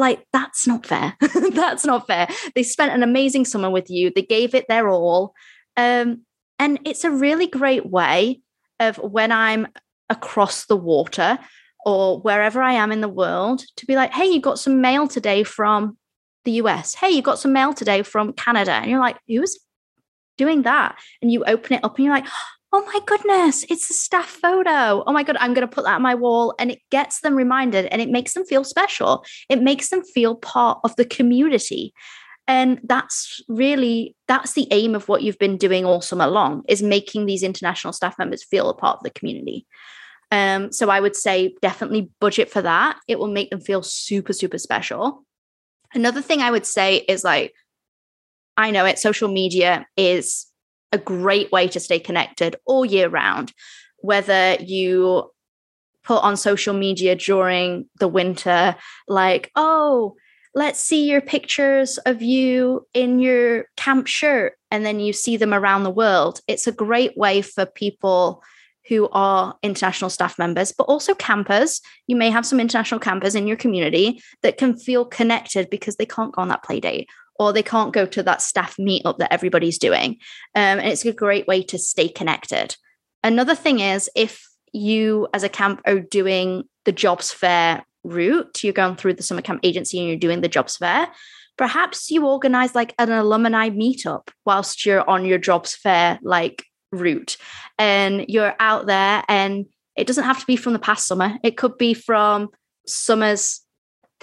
[0.00, 1.16] like, that's not fair.
[1.52, 2.28] that's not fair.
[2.54, 5.34] They spent an amazing summer with you, they gave it their all.
[5.76, 6.22] Um,
[6.58, 8.40] and it's a really great way
[8.80, 9.68] of when I'm
[10.08, 11.38] across the water
[11.84, 15.06] or wherever I am in the world to be like, hey, you got some mail
[15.06, 15.96] today from
[16.44, 16.94] the US.
[16.94, 18.72] Hey, you got some mail today from Canada.
[18.72, 19.58] And you're like, who's
[20.36, 20.98] doing that?
[21.22, 22.26] And you open it up and you're like,
[22.72, 25.02] oh my goodness, it's a staff photo.
[25.06, 26.54] Oh my God, I'm going to put that on my wall.
[26.58, 29.24] And it gets them reminded and it makes them feel special.
[29.48, 31.92] It makes them feel part of the community.
[32.46, 36.82] And that's really, that's the aim of what you've been doing all summer long is
[36.82, 39.66] making these international staff members feel a part of the community.
[40.32, 42.98] Um, so I would say definitely budget for that.
[43.08, 45.24] It will make them feel super, super special.
[45.92, 47.52] Another thing I would say is like,
[48.56, 50.46] I know it, social media is
[50.92, 53.52] a great way to stay connected all year round.
[53.98, 55.30] Whether you
[56.04, 58.76] put on social media during the winter,
[59.06, 60.16] like, oh,
[60.54, 65.54] let's see your pictures of you in your camp shirt, and then you see them
[65.54, 66.40] around the world.
[66.48, 68.42] It's a great way for people
[68.88, 71.80] who are international staff members, but also campers.
[72.08, 76.06] You may have some international campers in your community that can feel connected because they
[76.06, 77.08] can't go on that play date
[77.40, 80.18] or they can't go to that staff meetup that everybody's doing.
[80.54, 82.76] Um, and it's a great way to stay connected.
[83.24, 88.74] Another thing is if you as a camp are doing the jobs fair route, you're
[88.74, 91.08] going through the summer camp agency and you're doing the jobs fair,
[91.56, 96.62] perhaps you organize like an alumni meetup whilst you're on your jobs fair like
[96.92, 97.38] route
[97.78, 99.64] and you're out there and
[99.96, 101.38] it doesn't have to be from the past summer.
[101.42, 102.50] It could be from
[102.86, 103.62] summers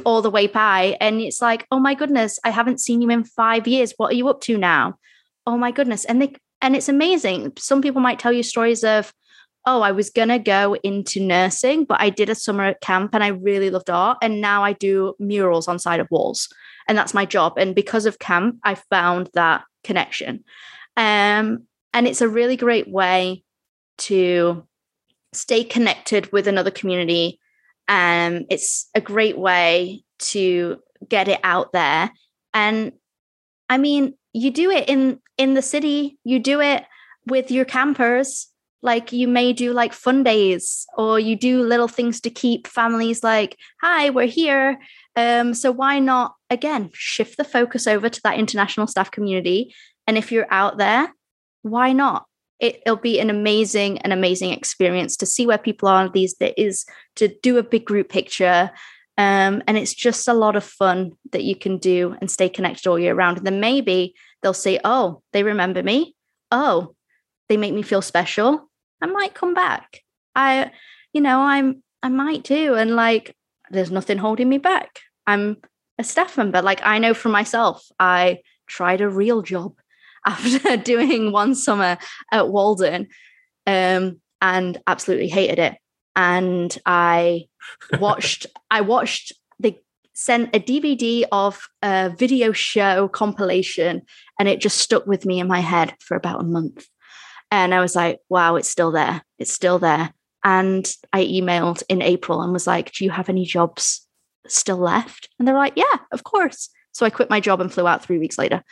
[0.06, 0.98] all the way by.
[1.00, 3.94] And it's like, oh my goodness, I haven't seen you in five years.
[3.98, 4.98] What are you up to now?
[5.46, 6.06] Oh my goodness.
[6.06, 7.54] And they and it's amazing.
[7.58, 9.14] Some people might tell you stories of,
[9.66, 13.24] oh, I was gonna go into nursing, but I did a summer at camp and
[13.24, 14.18] I really loved art.
[14.22, 16.50] And now I do murals on side of walls.
[16.88, 17.54] And that's my job.
[17.58, 20.44] And because of camp, I found that connection.
[20.96, 23.44] Um, and it's a really great way
[24.00, 24.66] to
[25.34, 27.40] stay connected with another community.
[27.88, 32.12] Um, it's a great way to get it out there.
[32.54, 32.94] And
[33.70, 36.84] I mean, you do it in in the city, you do it
[37.26, 38.48] with your campers.
[38.84, 43.24] Like you may do like fun days, or you do little things to keep families
[43.24, 44.80] like, "Hi, we're here."
[45.16, 49.74] Um, so why not again shift the focus over to that international staff community?
[50.06, 51.12] And if you're out there,
[51.64, 52.26] why not?
[52.60, 56.86] It, will be an amazing, an amazing experience to see where people are these days,
[57.16, 58.72] to do a big group picture.
[59.18, 62.88] Um, and it's just a lot of fun that you can do and stay connected
[62.88, 63.38] all year round.
[63.38, 66.16] And then maybe they'll say, Oh, they remember me.
[66.52, 66.96] Oh,
[67.50, 68.70] they make me feel special.
[69.02, 70.02] I might come back.
[70.36, 70.72] I,
[71.14, 72.76] you know, I'm, I might do.
[72.76, 73.36] And like,
[73.70, 75.00] there's nothing holding me back.
[75.26, 75.58] I'm
[75.98, 76.62] a staff member.
[76.62, 79.74] Like, I know for myself, I tried a real job
[80.28, 81.98] after doing one summer
[82.32, 83.08] at Walden
[83.66, 85.76] um, and absolutely hated it.
[86.16, 87.46] And I
[88.00, 89.80] watched, I watched, they
[90.14, 94.02] sent a DVD of a video show compilation
[94.40, 96.86] and it just stuck with me in my head for about a month.
[97.50, 99.24] And I was like, wow, it's still there.
[99.40, 100.14] It's still there.
[100.44, 104.06] And I emailed in April and was like, do you have any jobs
[104.48, 105.30] still left?
[105.40, 106.70] And they're like, yeah, of course.
[106.98, 108.64] So I quit my job and flew out three weeks later.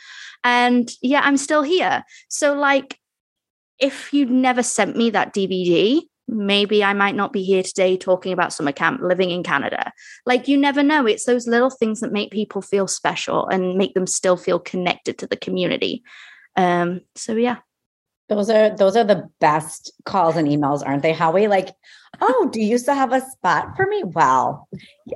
[0.42, 2.02] And yeah, I'm still here.
[2.28, 2.98] So, like,
[3.78, 8.32] if you'd never sent me that DVD, maybe I might not be here today talking
[8.32, 9.92] about summer camp living in Canada.
[10.24, 11.06] Like, you never know.
[11.06, 15.18] It's those little things that make people feel special and make them still feel connected
[15.18, 16.02] to the community.
[16.56, 17.58] Um, so, yeah.
[18.28, 21.46] Those are those are the best calls and emails, aren't they, Howie?
[21.46, 21.74] Like,
[22.20, 24.02] oh, do you still have a spot for me?
[24.04, 24.68] Well,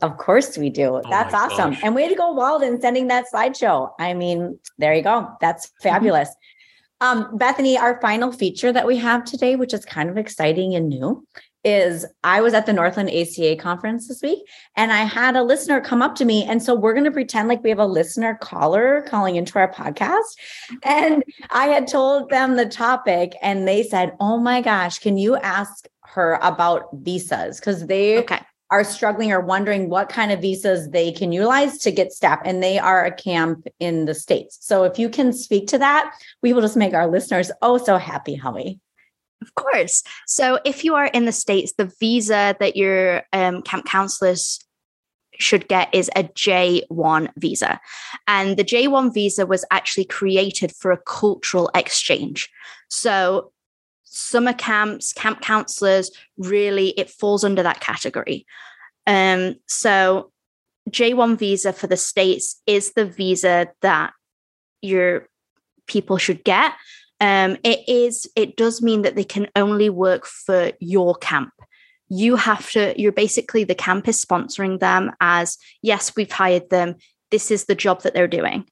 [0.02, 0.96] of course we do.
[0.96, 1.72] Oh That's awesome.
[1.72, 1.80] Gosh.
[1.82, 3.90] And way to go, Walden, sending that slideshow.
[3.98, 5.28] I mean, there you go.
[5.40, 5.88] That's mm-hmm.
[5.88, 6.28] fabulous.
[7.00, 10.88] Um, Bethany, our final feature that we have today, which is kind of exciting and
[10.88, 11.26] new,
[11.64, 14.40] is I was at the Northland ACA conference this week
[14.76, 16.44] and I had a listener come up to me.
[16.44, 19.70] And so we're going to pretend like we have a listener caller calling into our
[19.70, 20.36] podcast.
[20.82, 25.36] And I had told them the topic and they said, Oh my gosh, can you
[25.36, 27.60] ask her about visas?
[27.60, 28.40] Because they okay.
[28.70, 32.40] are struggling or wondering what kind of visas they can utilize to get staff.
[32.44, 34.58] And they are a camp in the States.
[34.62, 37.98] So if you can speak to that, we will just make our listeners oh so
[37.98, 38.80] happy, Howie.
[39.42, 40.02] Of course.
[40.26, 44.60] So if you are in the States, the visa that your um, camp counselors
[45.38, 47.80] should get is a J1 visa.
[48.26, 52.50] And the J1 visa was actually created for a cultural exchange.
[52.88, 53.52] So
[54.04, 58.46] summer camps, camp counselors, really, it falls under that category.
[59.06, 60.30] Um, so
[60.90, 64.12] J1 visa for the States is the visa that
[64.82, 65.28] your
[65.86, 66.74] people should get
[67.20, 71.52] um, it is it does mean that they can only work for your camp.
[72.08, 76.96] You have to you're basically the camp is sponsoring them as yes we've hired them.
[77.30, 78.64] This is the job that they're doing.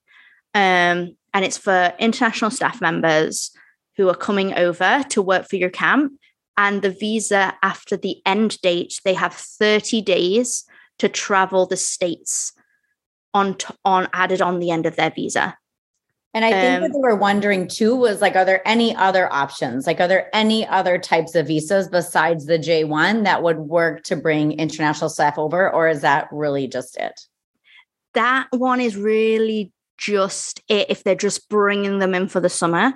[0.55, 3.51] Um, and it's for international staff members
[3.97, 6.13] who are coming over to work for your camp.
[6.57, 10.65] And the visa after the end date they have 30 days
[10.99, 12.53] to travel the states
[13.35, 15.57] on on added on the end of their visa
[16.35, 19.33] and I think um, what they were wondering too was like, are there any other
[19.33, 19.87] options?
[19.87, 24.17] Like, are there any other types of visas besides the J1 that would work to
[24.17, 25.71] bring international staff over?
[25.71, 27.19] Or is that really just it?
[28.15, 32.93] That one is really just it if they're just bringing them in for the summer.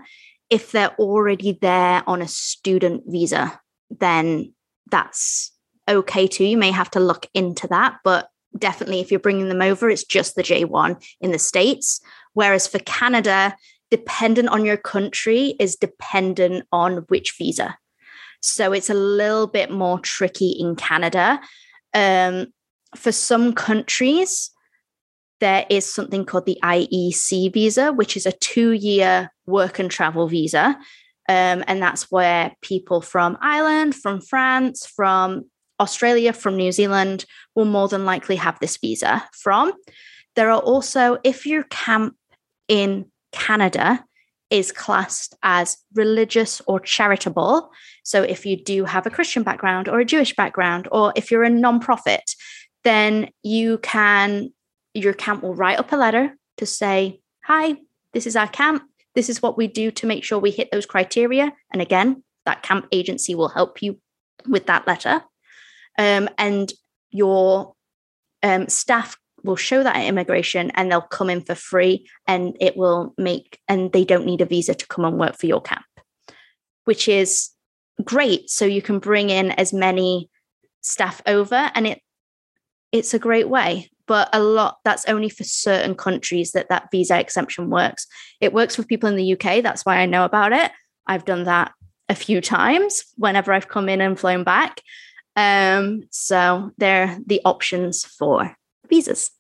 [0.51, 3.59] If they're already there on a student visa,
[3.91, 4.53] then
[4.91, 5.53] that's
[5.89, 6.45] okay too.
[6.45, 7.99] You may have to look into that.
[8.05, 12.01] But definitely, if you're bringing them over, it's just the J1 in the States.
[12.35, 13.57] Whereas for Canada,
[13.91, 17.77] dependent on your country is dependent on which visa.
[18.41, 21.41] So it's a little bit more tricky in Canada.
[21.95, 22.49] Um,
[22.97, 24.51] for some countries,
[25.41, 30.29] there is something called the IEC visa, which is a two year work and travel
[30.29, 30.79] visa.
[31.29, 35.45] Um, and that's where people from Ireland, from France, from
[35.79, 37.25] Australia, from New Zealand
[37.55, 39.73] will more than likely have this visa from.
[40.35, 42.17] There are also, if your camp
[42.73, 44.03] in Canada
[44.49, 47.71] is classed as religious or charitable.
[48.03, 51.45] So if you do have a Christian background or a Jewish background, or if you're
[51.45, 52.35] a nonprofit,
[52.83, 54.55] then you can,
[54.95, 57.77] your camp will write up a letter to say, Hi,
[58.15, 58.83] this is our camp.
[59.15, 61.53] This is what we do to make sure we hit those criteria.
[61.75, 64.01] And again, that camp agency will help you
[64.49, 65.23] with that letter.
[65.99, 66.73] Um, and
[67.11, 67.75] your
[68.43, 72.77] um, staff will show that at immigration and they'll come in for free and it
[72.77, 75.85] will make, and they don't need a visa to come and work for your camp,
[76.85, 77.51] which is
[78.05, 78.51] great.
[78.51, 80.31] So you can bring in as many
[80.83, 82.01] staff over and it
[82.91, 87.19] it's a great way but a lot that's only for certain countries that that visa
[87.19, 88.07] exemption works.
[88.41, 90.71] It works for people in the uk that's why i know about it.
[91.07, 91.73] I've done that
[92.09, 94.81] a few times whenever i've come in and flown back.
[95.35, 98.55] Um, so they're the options for
[98.93, 99.31] visas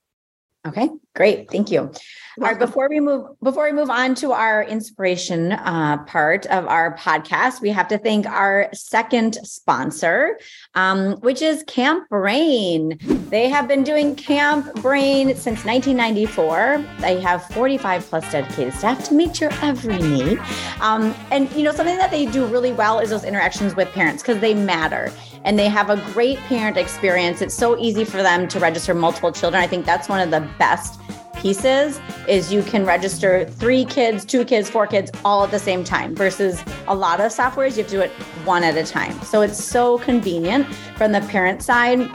[0.64, 1.50] Okay, great.
[1.50, 1.80] Thank you.
[1.80, 1.92] All
[2.38, 6.96] right, before we move before we move on to our inspiration uh, part of our
[6.96, 10.38] podcast, we have to thank our second sponsor,
[10.76, 12.96] um, which is Camp Brain.
[13.28, 16.84] They have been doing Camp Brain since 1994.
[17.00, 20.38] They have 45 plus dedicated staff to meet your every need.
[20.80, 24.22] Um, and you know something that they do really well is those interactions with parents
[24.22, 25.12] because they matter
[25.44, 27.42] and they have a great parent experience.
[27.42, 29.62] It's so easy for them to register multiple children.
[29.62, 31.00] I think that's one of the best
[31.42, 35.82] pieces is you can register three kids, two kids, four kids all at the same
[35.82, 38.10] time versus a lot of softwares you have to do it
[38.44, 39.20] one at a time.
[39.22, 42.08] So it's so convenient from the parent side.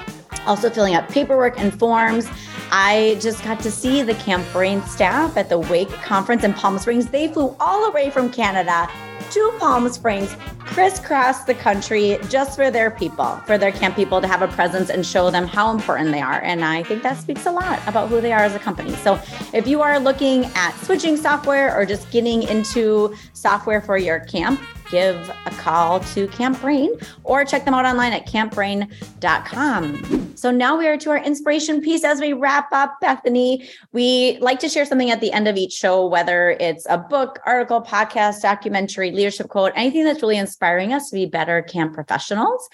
[0.45, 2.30] Also filling out paperwork and forms.
[2.71, 6.80] I just got to see the Camp Brain staff at the WAIC conference in Palm
[6.80, 7.07] Springs.
[7.07, 8.89] They flew all the way from Canada
[9.32, 14.28] to Palm Springs, crisscross the country just for their people, for their camp people to
[14.28, 16.41] have a presence and show them how important they are.
[16.41, 18.93] And I think that speaks a lot about who they are as a company.
[18.95, 19.19] So
[19.53, 24.61] if you are looking at switching software or just getting into software for your camp,
[24.90, 26.92] give a call to Camp Brain
[27.24, 30.28] or check them out online at campbrain.com.
[30.38, 33.00] So now we are to our inspiration piece as we wrap up.
[33.02, 36.98] Bethany, we like to share something at the end of each show, whether it's a
[36.98, 41.94] book, article, podcast, documentary, leadership quote, anything that's really inspiring us to be better camp
[41.94, 42.70] professionals.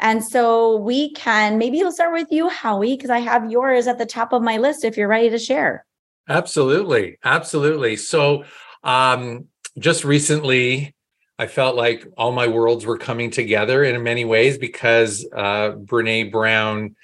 [0.00, 3.98] And so we can maybe we'll start with you, Howie, because I have yours at
[3.98, 5.84] the top of my list if you're ready to share.
[6.28, 7.18] Absolutely.
[7.24, 7.96] Absolutely.
[7.96, 8.44] So
[8.84, 9.46] um
[9.78, 10.94] just recently
[11.38, 16.32] I felt like all my worlds were coming together in many ways because uh, Brene
[16.32, 16.96] Brown,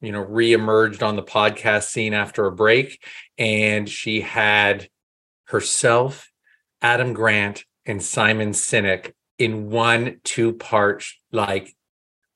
[0.00, 3.04] you know, reemerged on the podcast scene after a break,
[3.36, 4.88] and she had
[5.44, 6.30] herself,
[6.80, 11.74] Adam Grant, and Simon Sinek in one two-part, like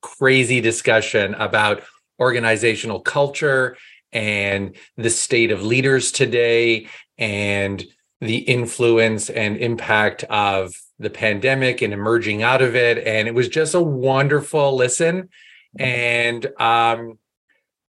[0.01, 1.81] crazy discussion about
[2.19, 3.77] organizational culture
[4.11, 6.87] and the state of leaders today
[7.17, 7.83] and
[8.21, 13.05] the influence and impact of the pandemic and emerging out of it.
[13.05, 15.29] And it was just a wonderful listen.
[15.77, 17.19] And um,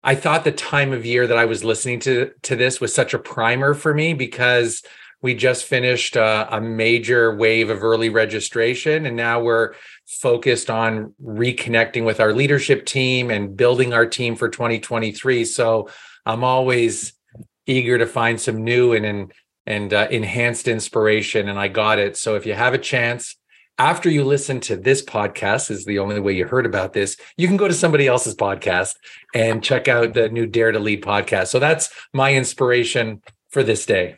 [0.03, 3.13] I thought the time of year that I was listening to to this was such
[3.13, 4.83] a primer for me because
[5.21, 9.73] we just finished a, a major wave of early registration, and now we're
[10.07, 15.43] focused on reconnecting with our leadership team and building our team for 2023.
[15.43, 15.89] So
[16.25, 17.13] I'm always
[17.65, 19.33] eager to find some new and, and
[19.69, 21.47] and uh, enhanced inspiration.
[21.47, 22.17] And I got it.
[22.17, 23.37] So if you have a chance,
[23.77, 27.47] after you listen to this podcast, is the only way you heard about this, you
[27.47, 28.95] can go to somebody else's podcast
[29.33, 31.47] and check out the new Dare to Lead podcast.
[31.47, 34.17] So that's my inspiration for this day.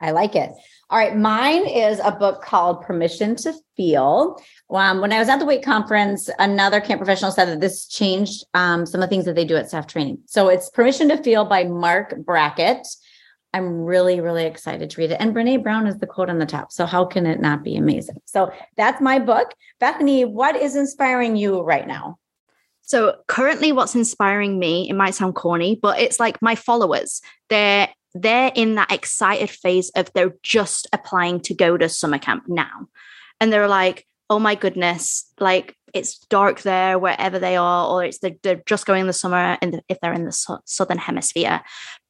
[0.00, 0.50] I like it.
[0.90, 4.42] All right, mine is a book called Permission to Feel.
[4.70, 8.44] Um, when I was at the WAIC conference, another camp professional said that this changed
[8.54, 10.18] um, some of the things that they do at staff training.
[10.26, 12.86] So it's Permission to Feel by mark Brackett.
[13.52, 15.16] I'm really, really excited to read it.
[15.20, 16.70] And Brene Brown is the quote on the top.
[16.70, 18.20] So how can it not be amazing?
[18.26, 19.54] So that's my book.
[19.80, 22.18] Bethany, what is inspiring you right now?
[22.82, 27.20] So currently what's inspiring me, it might sound corny, but it's like my followers.
[27.48, 32.44] They're they're in that excited phase of they're just applying to go to summer camp
[32.48, 32.88] now.
[33.40, 38.18] And they're like, oh my goodness, like it's dark there wherever they are, or it's
[38.18, 40.98] they're, they're just going in the summer in the, if they're in the so- southern
[40.98, 41.60] hemisphere.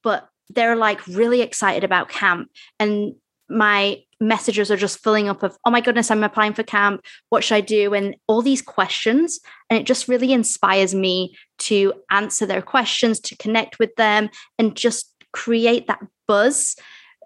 [0.02, 2.48] But they're like really excited about camp
[2.78, 3.14] and
[3.48, 7.02] my messages are just filling up of oh my goodness i'm applying for camp.
[7.30, 7.94] What should i do?
[7.94, 13.36] and all these questions and it just really inspires me to answer their questions to
[13.36, 16.76] connect with them and just create that buzz.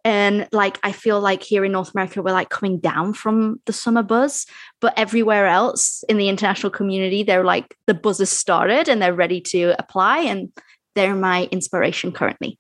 [0.05, 3.73] And like i feel like here in north america we're like coming down from the
[3.73, 4.47] summer buzz
[4.81, 9.15] but everywhere else in the international community they're like the buzz has started and they're
[9.15, 10.53] ready to apply and
[10.95, 12.59] they're my inspiration currently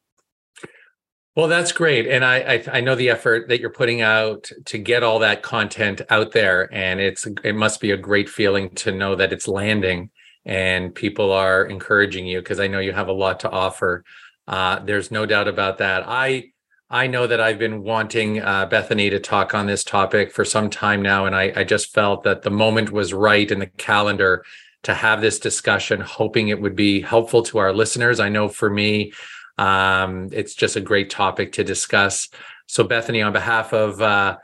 [1.37, 4.79] well, that's great, and I, I, I know the effort that you're putting out to
[4.79, 8.93] get all that content out there, and it's it must be a great feeling to
[8.93, 10.11] know that it's landing
[10.47, 14.05] and people are encouraging you because I know you have a lot to offer.
[14.47, 16.05] Uh, there's no doubt about that.
[16.07, 16.51] I
[16.91, 20.69] I know that I've been wanting uh, Bethany to talk on this topic for some
[20.69, 24.45] time now, and I, I just felt that the moment was right in the calendar
[24.85, 28.21] to have this discussion, hoping it would be helpful to our listeners.
[28.21, 29.13] I know for me,
[29.59, 32.29] um, it's just a great topic to discuss.
[32.67, 34.37] So, Bethany, on behalf of uh,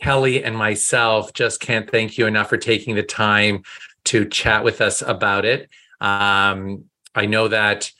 [0.00, 3.62] Kelly and myself, just can't thank you enough for taking the time
[4.06, 5.68] to chat with us about it.
[6.00, 6.84] Um,
[7.14, 7.90] I know that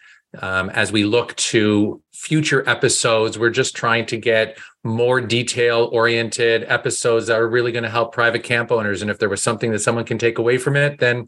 [0.40, 6.64] um, as we look to future episodes, we're just trying to get more detail oriented
[6.64, 9.02] episodes that are really going to help private camp owners.
[9.02, 11.26] And if there was something that someone can take away from it, then,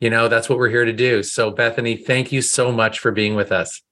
[0.00, 1.22] you know, that's what we're here to do.
[1.22, 3.82] So, Bethany, thank you so much for being with us.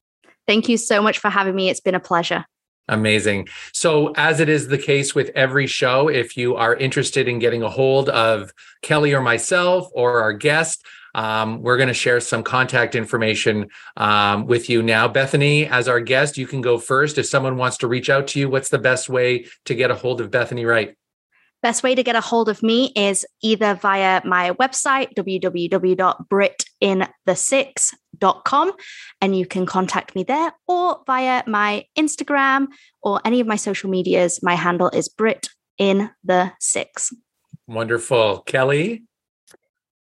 [0.46, 1.68] Thank you so much for having me.
[1.68, 2.44] It's been a pleasure.
[2.88, 3.48] Amazing.
[3.72, 7.62] So, as it is the case with every show, if you are interested in getting
[7.62, 10.84] a hold of Kelly or myself or our guest,
[11.16, 15.08] um, we're going to share some contact information um, with you now.
[15.08, 17.18] Bethany, as our guest, you can go first.
[17.18, 19.94] If someone wants to reach out to you, what's the best way to get a
[19.94, 20.94] hold of Bethany Wright?
[21.62, 25.14] Best way to get a hold of me is either via my website,
[28.20, 28.72] www.britinthesix.com,
[29.20, 32.68] and you can contact me there, or via my Instagram
[33.02, 34.42] or any of my social medias.
[34.42, 35.48] My handle is Brit
[35.78, 37.12] in the Six.
[37.66, 38.42] Wonderful.
[38.42, 39.04] Kelly?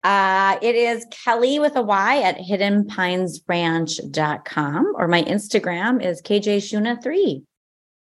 [0.04, 7.42] Uh, it is Kelly with a Y at hiddenpinesranch.com, or my Instagram is KJ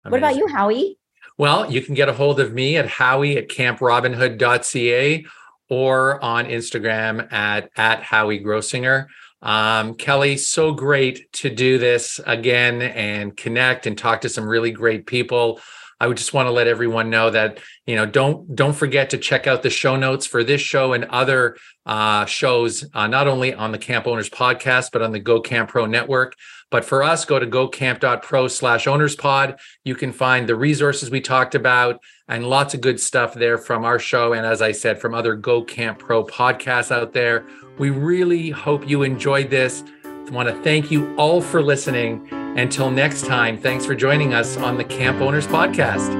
[0.02, 0.98] What about you, Howie?
[1.38, 5.26] Well, you can get a hold of me at howie at camprobinhood.ca
[5.68, 9.06] or on Instagram at, at Howie Grossinger.
[9.42, 14.70] Um, Kelly, so great to do this again and connect and talk to some really
[14.70, 15.60] great people.
[15.98, 19.18] I would just want to let everyone know that you know don't don't forget to
[19.18, 21.56] check out the show notes for this show and other
[21.86, 25.70] uh, shows, uh, not only on the Camp Owners podcast but on the Go Camp
[25.70, 26.34] Pro network.
[26.70, 29.58] But for us, go to gocamp.pro slash ownerspod.
[29.84, 33.84] You can find the resources we talked about and lots of good stuff there from
[33.84, 34.32] our show.
[34.32, 37.46] And as I said, from other Go Camp Pro podcasts out there.
[37.78, 39.84] We really hope you enjoyed this.
[40.04, 42.28] I want to thank you all for listening.
[42.32, 46.10] Until next time, thanks for joining us on the Camp Owners Podcast.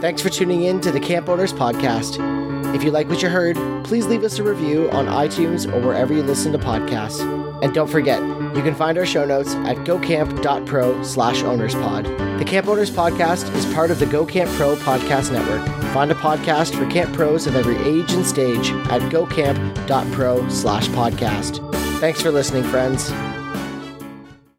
[0.00, 2.45] Thanks for tuning in to the Camp Owners Podcast.
[2.74, 6.12] If you like what you heard, please leave us a review on iTunes or wherever
[6.12, 7.20] you listen to podcasts.
[7.62, 8.20] And don't forget,
[8.56, 12.38] you can find our show notes at gocamp.pro slash ownerspod.
[12.38, 15.66] The Camp Owners Podcast is part of the GoCamp Pro podcast network.
[15.94, 21.72] Find a podcast for camp pros of every age and stage at gocamp.pro slash podcast.
[21.98, 23.10] Thanks for listening, friends.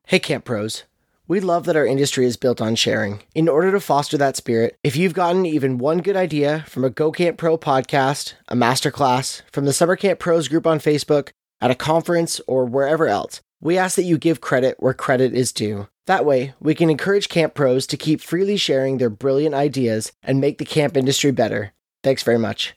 [0.07, 0.85] Hey, Camp Pros.
[1.29, 3.21] We love that our industry is built on sharing.
[3.35, 6.89] In order to foster that spirit, if you've gotten even one good idea from a
[6.89, 11.69] Go Camp Pro podcast, a masterclass, from the Summer Camp Pros group on Facebook, at
[11.69, 15.89] a conference, or wherever else, we ask that you give credit where credit is due.
[16.05, 20.39] That way, we can encourage camp pros to keep freely sharing their brilliant ideas and
[20.39, 21.73] make the camp industry better.
[22.03, 22.76] Thanks very much.